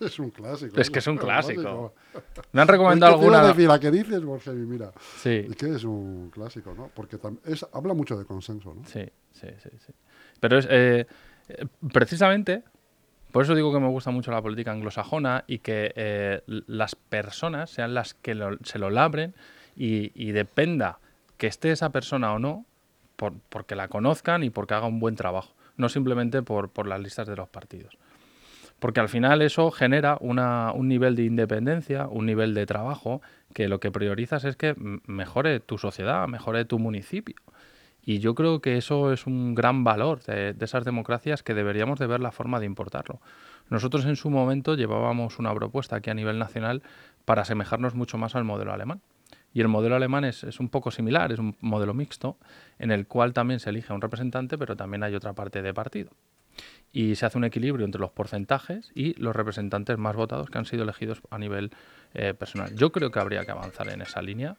Es 0.00 0.18
un 0.18 0.30
clásico. 0.30 0.78
Es 0.80 0.90
que 0.90 0.98
es 0.98 1.06
un 1.06 1.16
clásico. 1.16 1.94
Me 2.50 2.60
han 2.60 2.66
recomendado 2.66 3.14
alguna. 3.14 3.46
Decir, 3.46 3.68
la 3.68 3.78
que 3.78 3.92
dices, 3.92 4.24
Borgen, 4.24 4.68
mira. 4.68 4.92
Sí. 5.18 5.46
Es 5.48 5.56
que 5.56 5.72
es 5.72 5.84
un 5.84 6.30
clásico, 6.30 6.74
¿no? 6.74 6.90
Porque 6.92 7.16
es, 7.44 7.64
habla 7.72 7.94
mucho 7.94 8.18
de 8.18 8.24
consenso, 8.24 8.74
¿no? 8.74 8.84
Sí, 8.86 9.08
sí, 9.32 9.46
sí. 9.62 9.70
sí. 9.86 9.92
Pero 10.40 10.58
es 10.58 10.66
eh, 10.68 11.06
precisamente 11.92 12.64
por 13.34 13.42
eso 13.42 13.56
digo 13.56 13.72
que 13.72 13.80
me 13.80 13.88
gusta 13.88 14.12
mucho 14.12 14.30
la 14.30 14.40
política 14.40 14.70
anglosajona 14.70 15.42
y 15.48 15.58
que 15.58 15.92
eh, 15.96 16.42
las 16.46 16.94
personas 16.94 17.68
sean 17.68 17.92
las 17.92 18.14
que 18.14 18.36
se 18.62 18.78
lo 18.78 18.90
labren 18.90 19.34
y, 19.74 20.12
y, 20.14 20.30
dependa 20.30 21.00
que 21.36 21.48
esté 21.48 21.72
esa 21.72 21.90
persona 21.90 22.32
o 22.32 22.38
no, 22.38 22.64
por, 23.16 23.34
porque 23.48 23.74
la 23.74 23.88
conozcan 23.88 24.42
y 24.42 24.50
porque 24.50 24.74
haga 24.74 24.86
un 24.86 25.00
buen 25.00 25.16
trabajo, 25.16 25.54
no 25.76 25.88
simplemente 25.88 26.42
por, 26.42 26.70
por 26.70 26.86
las 26.86 27.00
listas 27.00 27.26
de 27.26 27.36
los 27.36 27.48
partidos. 27.48 27.96
Porque 28.78 29.00
al 29.00 29.08
final 29.08 29.40
eso 29.40 29.70
genera 29.70 30.18
una, 30.20 30.72
un 30.72 30.88
nivel 30.88 31.16
de 31.16 31.24
independencia, 31.24 32.06
un 32.06 32.26
nivel 32.26 32.54
de 32.54 32.66
trabajo, 32.66 33.22
que 33.54 33.68
lo 33.68 33.80
que 33.80 33.90
priorizas 33.90 34.44
es 34.44 34.56
que 34.56 34.74
mejore 35.06 35.60
tu 35.60 35.78
sociedad, 35.78 36.28
mejore 36.28 36.64
tu 36.64 36.78
municipio. 36.78 37.36
Y 38.06 38.18
yo 38.18 38.34
creo 38.34 38.60
que 38.60 38.76
eso 38.76 39.12
es 39.12 39.26
un 39.26 39.54
gran 39.54 39.84
valor 39.84 40.22
de, 40.24 40.54
esas 40.60 40.84
democracias 40.84 41.42
que 41.42 41.54
deberíamos 41.54 41.98
de 41.98 42.06
ver 42.06 42.20
la 42.20 42.32
forma 42.32 42.60
de 42.60 42.66
importarlo. 42.66 43.20
Nosotros 43.70 44.04
en 44.04 44.16
su 44.16 44.28
momento 44.28 44.74
llevábamos 44.74 45.38
una 45.38 45.54
propuesta 45.54 45.96
aquí 45.96 46.10
a 46.10 46.14
nivel 46.14 46.38
nacional 46.38 46.82
para 47.24 47.42
asemejarnos 47.42 47.94
mucho 47.94 48.18
más 48.18 48.34
al 48.34 48.44
modelo 48.44 48.74
alemán. 48.74 49.00
Y 49.54 49.60
el 49.60 49.68
modelo 49.68 49.94
alemán 49.94 50.24
es, 50.24 50.42
un 50.58 50.68
poco 50.68 50.90
similar, 50.90 51.30
es 51.30 51.38
un 51.38 51.56
modelo 51.60 51.94
mixto, 51.94 52.36
en 52.80 52.90
el 52.90 53.06
cual 53.06 53.32
también 53.32 53.60
se 53.60 53.70
elige 53.70 53.92
a 53.92 53.94
un 53.94 54.02
representante, 54.02 54.58
pero 54.58 54.76
también 54.76 55.04
hay 55.04 55.14
otra 55.14 55.32
parte 55.32 55.62
de 55.62 55.72
partido. 55.72 56.10
Y 56.92 57.14
se 57.14 57.24
hace 57.24 57.38
un 57.38 57.44
equilibrio 57.44 57.86
entre 57.86 58.00
los 58.00 58.10
porcentajes 58.10 58.90
y 58.96 59.14
los 59.14 59.34
representantes 59.34 59.96
más 59.96 60.16
votados 60.16 60.50
que 60.50 60.58
han 60.58 60.64
sido 60.64 60.82
elegidos 60.82 61.22
a 61.30 61.38
nivel 61.38 61.70
eh, 62.14 62.34
personal. 62.34 62.74
Yo 62.74 62.90
creo 62.90 63.12
que 63.12 63.20
habría 63.20 63.44
que 63.44 63.52
avanzar 63.52 63.88
en 63.90 64.02
esa 64.02 64.22
línea 64.22 64.56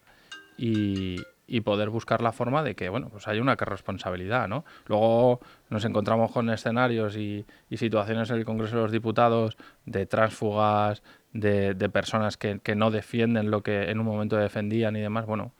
y, 0.58 1.18
poder 1.64 1.90
buscar 1.90 2.22
la 2.22 2.32
forma 2.32 2.64
de 2.64 2.76
que 2.76 2.90
bueno 2.90 3.10
pues 3.10 3.28
haya 3.28 3.42
una 3.42 3.56
responsabilidad 3.56 4.48
no 4.48 4.66
luego 4.86 5.40
nos 5.70 5.84
encontramos 5.86 6.32
con 6.32 6.50
escenarios 6.50 7.16
y, 7.18 7.46
y, 7.70 7.78
situaciones 7.78 8.30
en 8.30 8.38
el 8.38 8.46
Congreso 8.46 8.76
de 8.76 8.82
los 8.84 8.92
Diputados 8.92 9.58
de 9.86 10.06
tránsfugas 10.06 11.02
de, 11.36 11.90
personas 11.90 12.38
que, 12.38 12.76
no 12.76 12.92
defienden 12.92 13.52
lo 13.52 13.62
que 13.62 13.92
en 13.92 14.00
un 14.00 14.06
momento 14.06 14.38
defendían 14.38 14.96
y 14.96 15.02
demás, 15.02 15.26
bueno, 15.26 15.52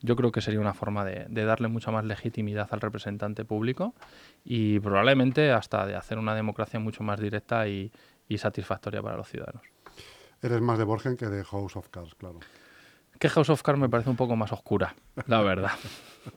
yo 0.00 0.16
creo 0.16 0.32
que 0.32 0.40
sería 0.40 0.60
una 0.60 0.72
forma 0.72 1.04
de, 1.04 1.44
darle 1.44 1.68
mucha 1.68 1.90
más 1.90 2.04
legitimidad 2.04 2.68
al 2.70 2.80
representante 2.80 3.44
público 3.44 3.94
y 4.44 4.80
probablemente 4.80 5.52
hasta 5.52 5.86
de 5.86 5.94
hacer 5.94 6.18
una 6.18 6.34
democracia 6.34 6.80
mucho 6.80 7.02
más 7.02 7.20
directa 7.20 7.68
y, 7.68 7.92
satisfactoria 8.38 9.02
para 9.02 9.16
los 9.16 9.28
ciudadanos. 9.28 9.62
Eres 10.40 10.60
más 10.60 10.78
de 10.78 10.84
Borgen 10.84 11.16
que 11.16 11.26
de 11.26 11.42
House 11.42 11.74
of 11.74 11.88
Cards, 11.88 12.14
claro. 12.14 12.38
Que 13.18 13.28
House 13.28 13.50
of 13.50 13.60
Cards 13.62 13.80
me 13.80 13.88
parece 13.88 14.08
un 14.08 14.14
poco 14.14 14.36
más 14.36 14.52
oscura, 14.52 14.94
la 15.26 15.42
verdad. 15.42 15.72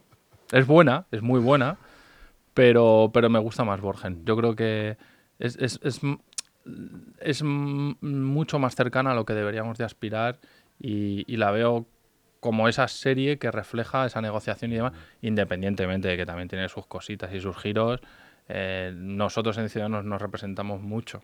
es 0.51 0.65
buena, 0.65 1.05
es 1.11 1.21
muy 1.21 1.39
buena, 1.39 1.77
pero, 2.55 3.11
pero 3.13 3.29
me 3.29 3.37
gusta 3.37 3.63
más 3.63 3.79
Borgen. 3.79 4.25
Yo 4.25 4.35
creo 4.35 4.55
que 4.55 4.97
es, 5.37 5.55
es, 5.57 5.79
es 5.83 6.01
mucho 7.41 8.59
más 8.59 8.75
cercana 8.75 9.11
a 9.11 9.15
lo 9.15 9.25
que 9.25 9.33
deberíamos 9.33 9.77
de 9.77 9.83
aspirar 9.83 10.39
y, 10.79 11.35
la 11.37 11.51
veo 11.51 11.85
como 12.39 12.67
esa 12.67 12.87
serie 12.87 13.37
que 13.37 13.51
refleja 13.51 14.05
esa 14.05 14.21
negociación 14.21 14.71
y 14.71 14.75
demás, 14.75 14.93
independientemente 15.21 16.09
de 16.09 16.17
que 16.17 16.25
también 16.25 16.49
tiene 16.49 16.67
sus 16.69 16.85
cositas 16.85 17.33
y 17.33 17.39
sus 17.39 17.55
giros. 17.57 18.01
Eh, 18.49 18.91
nosotros 18.95 19.57
en 19.57 19.69
Ciudadanos 19.69 20.03
nos 20.03 20.21
representamos 20.21 20.81
mucho 20.81 21.23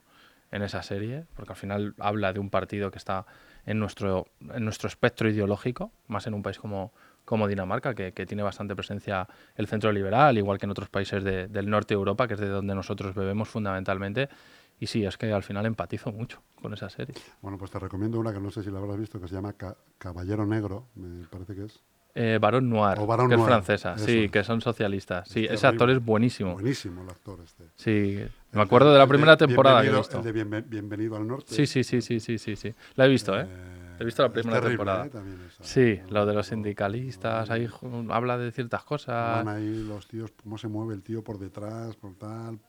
en 0.52 0.64
esa 0.64 0.82
serie, 0.82 1.26
porque 1.36 1.52
al 1.54 1.58
final 1.58 1.94
habla 2.00 2.34
de 2.34 2.40
un 2.40 2.50
partido 2.50 2.90
que 2.92 2.98
está 2.98 3.26
en 3.66 3.80
nuestro, 3.80 4.28
en 4.54 4.64
nuestro 4.64 4.88
espectro 4.88 5.30
ideológico, 5.30 5.92
más 6.08 6.26
en 6.28 6.34
un 6.34 6.42
país 6.42 6.58
como, 6.58 6.94
como 7.26 7.48
Dinamarca, 7.48 7.94
que, 7.94 8.14
que, 8.14 8.26
tiene 8.26 8.42
bastante 8.42 8.76
presencia 8.76 9.28
el 9.56 9.68
centro 9.68 9.92
liberal, 9.92 10.38
igual 10.38 10.58
que 10.58 10.66
en 10.66 10.72
otros 10.72 10.90
países 10.90 11.24
de, 11.24 11.48
del 11.48 11.70
norte 11.70 11.94
de 11.94 12.00
Europa, 12.00 12.28
que 12.28 12.34
es 12.34 12.40
de 12.40 12.48
donde 12.48 12.74
nosotros 12.74 13.14
bebemos 13.14 13.50
fundamentalmente. 13.50 14.30
Y 14.80 14.88
sí, 14.88 15.06
es 15.06 15.18
que 15.18 15.32
al 15.32 15.44
final 15.44 15.66
empatizo 15.66 16.12
mucho 16.12 16.42
con 16.62 16.74
esa 16.74 16.90
serie. 16.90 17.16
Bueno, 17.42 17.58
pues 17.58 17.70
te 17.72 17.80
recomiendo 17.80 18.20
una 18.20 18.32
que 18.34 18.40
no 18.40 18.50
sé 18.52 18.64
si 18.64 18.72
la 18.72 18.80
habrás 18.80 18.98
visto, 18.98 19.20
que 19.20 19.28
se 19.28 19.36
llama 19.36 19.54
Ca 19.54 19.76
Caballero 19.98 20.46
Negro, 20.46 20.88
me 20.96 21.26
parece 21.28 21.56
que 21.56 21.66
es. 21.66 21.80
Eh, 22.16 22.40
Barón 22.42 22.70
Noir, 22.70 22.98
O 23.00 23.06
Barón 23.06 23.30
que 23.30 23.36
Noir, 23.38 23.48
es 23.50 23.54
francesa, 23.54 23.94
eso 23.94 24.06
sí, 24.06 24.30
que 24.30 24.44
son 24.44 24.62
socialistas. 24.62 25.28
Sí, 25.30 25.46
Es 25.46 25.52
ese 25.52 25.68
actor 25.68 25.90
es 25.92 26.04
buenísimo. 26.04 26.54
Buenísimo 26.54 27.04
el 27.04 27.10
actor 27.10 27.40
este. 27.44 27.66
Sí, 27.76 28.20
me 28.52 28.62
acuerdo 28.62 28.92
de 28.92 28.98
la 29.00 29.06
primera 29.08 29.38
temporada 29.38 29.82
que 29.84 29.90
he 29.90 29.96
visto. 29.96 30.18
El 30.18 30.24
de 30.24 30.34
Bienve- 30.34 30.66
Bienvenido 30.68 31.16
al 31.18 31.28
Norte. 31.28 31.54
Sí, 31.54 31.68
sí, 31.68 31.84
sí, 31.84 32.02
sí, 32.02 32.20
sí, 32.20 32.38
sí, 32.40 32.56
sí. 32.56 32.74
La 32.96 33.06
he 33.06 33.10
visto, 33.10 33.40
¿eh? 33.40 33.46
He 34.00 34.06
visto 34.06 34.24
la 34.24 34.30
primera 34.30 34.62
terrible, 34.62 34.78
temporada. 34.78 35.06
¿eh? 35.06 35.10
También 35.10 35.42
esa. 35.48 35.64
Sí, 35.64 36.00
No, 36.08 36.12
lo 36.12 36.26
de 36.26 36.34
los 36.34 36.48
sindicalistas, 36.48 37.50
ahí 37.50 37.68
habla 38.10 38.38
de 38.38 38.52
ciertas 38.52 38.84
cosas. 38.84 39.44
Van 39.44 39.56
ahí 39.56 39.84
los 39.84 40.08
tíos, 40.08 40.32
cómo 40.42 40.58
se 40.58 40.68
mueve 40.68 40.94
el 40.94 41.04
tío 41.04 41.24
por 41.24 41.38
detrás, 41.38 41.96
por 41.98 42.16
tal. 42.16 42.60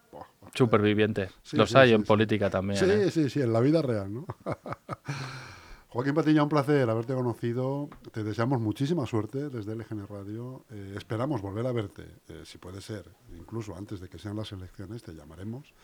Superviviente. 0.55 1.31
Sí, 1.43 1.57
Los 1.57 1.71
sí, 1.71 1.79
hay 1.79 1.89
sí, 1.91 1.95
en 1.95 2.01
sí. 2.01 2.07
política 2.07 2.51
también. 2.51 2.81
Sí, 2.81 2.87
¿eh? 2.91 3.11
sí, 3.11 3.31
sí, 3.31 3.41
en 3.41 3.53
la 3.53 3.61
vida 3.61 3.81
real, 3.81 4.13
¿no? 4.13 4.27
Joaquín 5.89 6.15
Patiña, 6.15 6.43
un 6.45 6.49
placer 6.49 6.89
haberte 6.89 7.15
conocido. 7.15 7.89
Te 8.13 8.23
deseamos 8.23 8.61
muchísima 8.61 9.07
suerte 9.07 9.49
desde 9.51 9.75
LGN 9.75 10.07
Radio. 10.07 10.65
Eh, 10.71 10.95
esperamos 10.97 11.43
volver 11.43 11.67
a 11.67 11.73
verte, 11.73 12.05
eh, 12.29 12.43
si 12.45 12.59
puede 12.59 12.81
ser, 12.81 13.05
incluso 13.37 13.77
antes 13.77 14.01
de 14.01 14.09
que 14.09 14.19
sean 14.19 14.37
las 14.37 14.53
elecciones, 14.53 15.03
te 15.03 15.13
llamaremos 15.13 15.75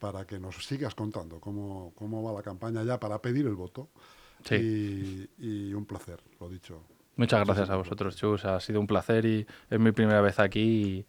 para 0.00 0.24
que 0.26 0.38
nos 0.38 0.64
sigas 0.64 0.94
contando 0.94 1.40
cómo, 1.40 1.92
cómo 1.96 2.22
va 2.22 2.32
la 2.32 2.42
campaña 2.42 2.82
ya 2.84 2.98
para 2.98 3.20
pedir 3.20 3.46
el 3.46 3.54
voto. 3.54 3.90
Sí. 4.44 5.28
Y, 5.38 5.46
y 5.70 5.74
un 5.74 5.84
placer, 5.86 6.20
lo 6.40 6.48
dicho. 6.48 6.82
Muchas 7.16 7.44
gracias 7.44 7.70
a 7.70 7.76
vosotros, 7.76 8.16
Chus. 8.16 8.44
Ha 8.44 8.60
sido 8.60 8.80
un 8.80 8.86
placer 8.86 9.24
y 9.26 9.46
es 9.70 9.80
mi 9.80 9.92
primera 9.92 10.20
vez 10.20 10.38
aquí. 10.38 11.06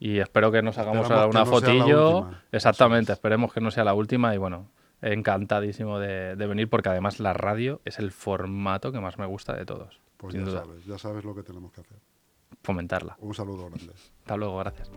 Y, 0.00 0.08
y 0.14 0.18
espero 0.18 0.50
que 0.50 0.62
nos 0.62 0.78
hagamos 0.78 1.02
Esperamos 1.02 1.34
una 1.34 1.44
no 1.44 1.46
fotillo. 1.50 2.30
Exactamente, 2.50 3.12
esperemos 3.12 3.52
que 3.52 3.60
no 3.60 3.70
sea 3.70 3.84
la 3.84 3.94
última. 3.94 4.34
Y 4.34 4.38
bueno, 4.38 4.70
encantadísimo 5.00 5.98
de, 5.98 6.36
de 6.36 6.46
venir 6.46 6.68
porque 6.70 6.88
además 6.88 7.20
la 7.20 7.34
radio 7.34 7.80
es 7.84 7.98
el 7.98 8.10
formato 8.12 8.92
que 8.92 9.00
más 9.00 9.18
me 9.18 9.26
gusta 9.26 9.54
de 9.54 9.66
todos. 9.66 10.00
Pues 10.16 10.32
sin 10.32 10.44
ya 10.44 10.50
duda. 10.50 10.60
sabes, 10.64 10.84
ya 10.86 10.98
sabes 10.98 11.24
lo 11.24 11.34
que 11.34 11.42
tenemos 11.42 11.72
que 11.72 11.82
hacer. 11.82 11.98
Fomentarla. 12.62 13.16
Un 13.18 13.34
saludo 13.34 13.68
grande. 13.68 13.92
Hasta 14.20 14.36
luego, 14.36 14.56
gracias. 14.58 14.90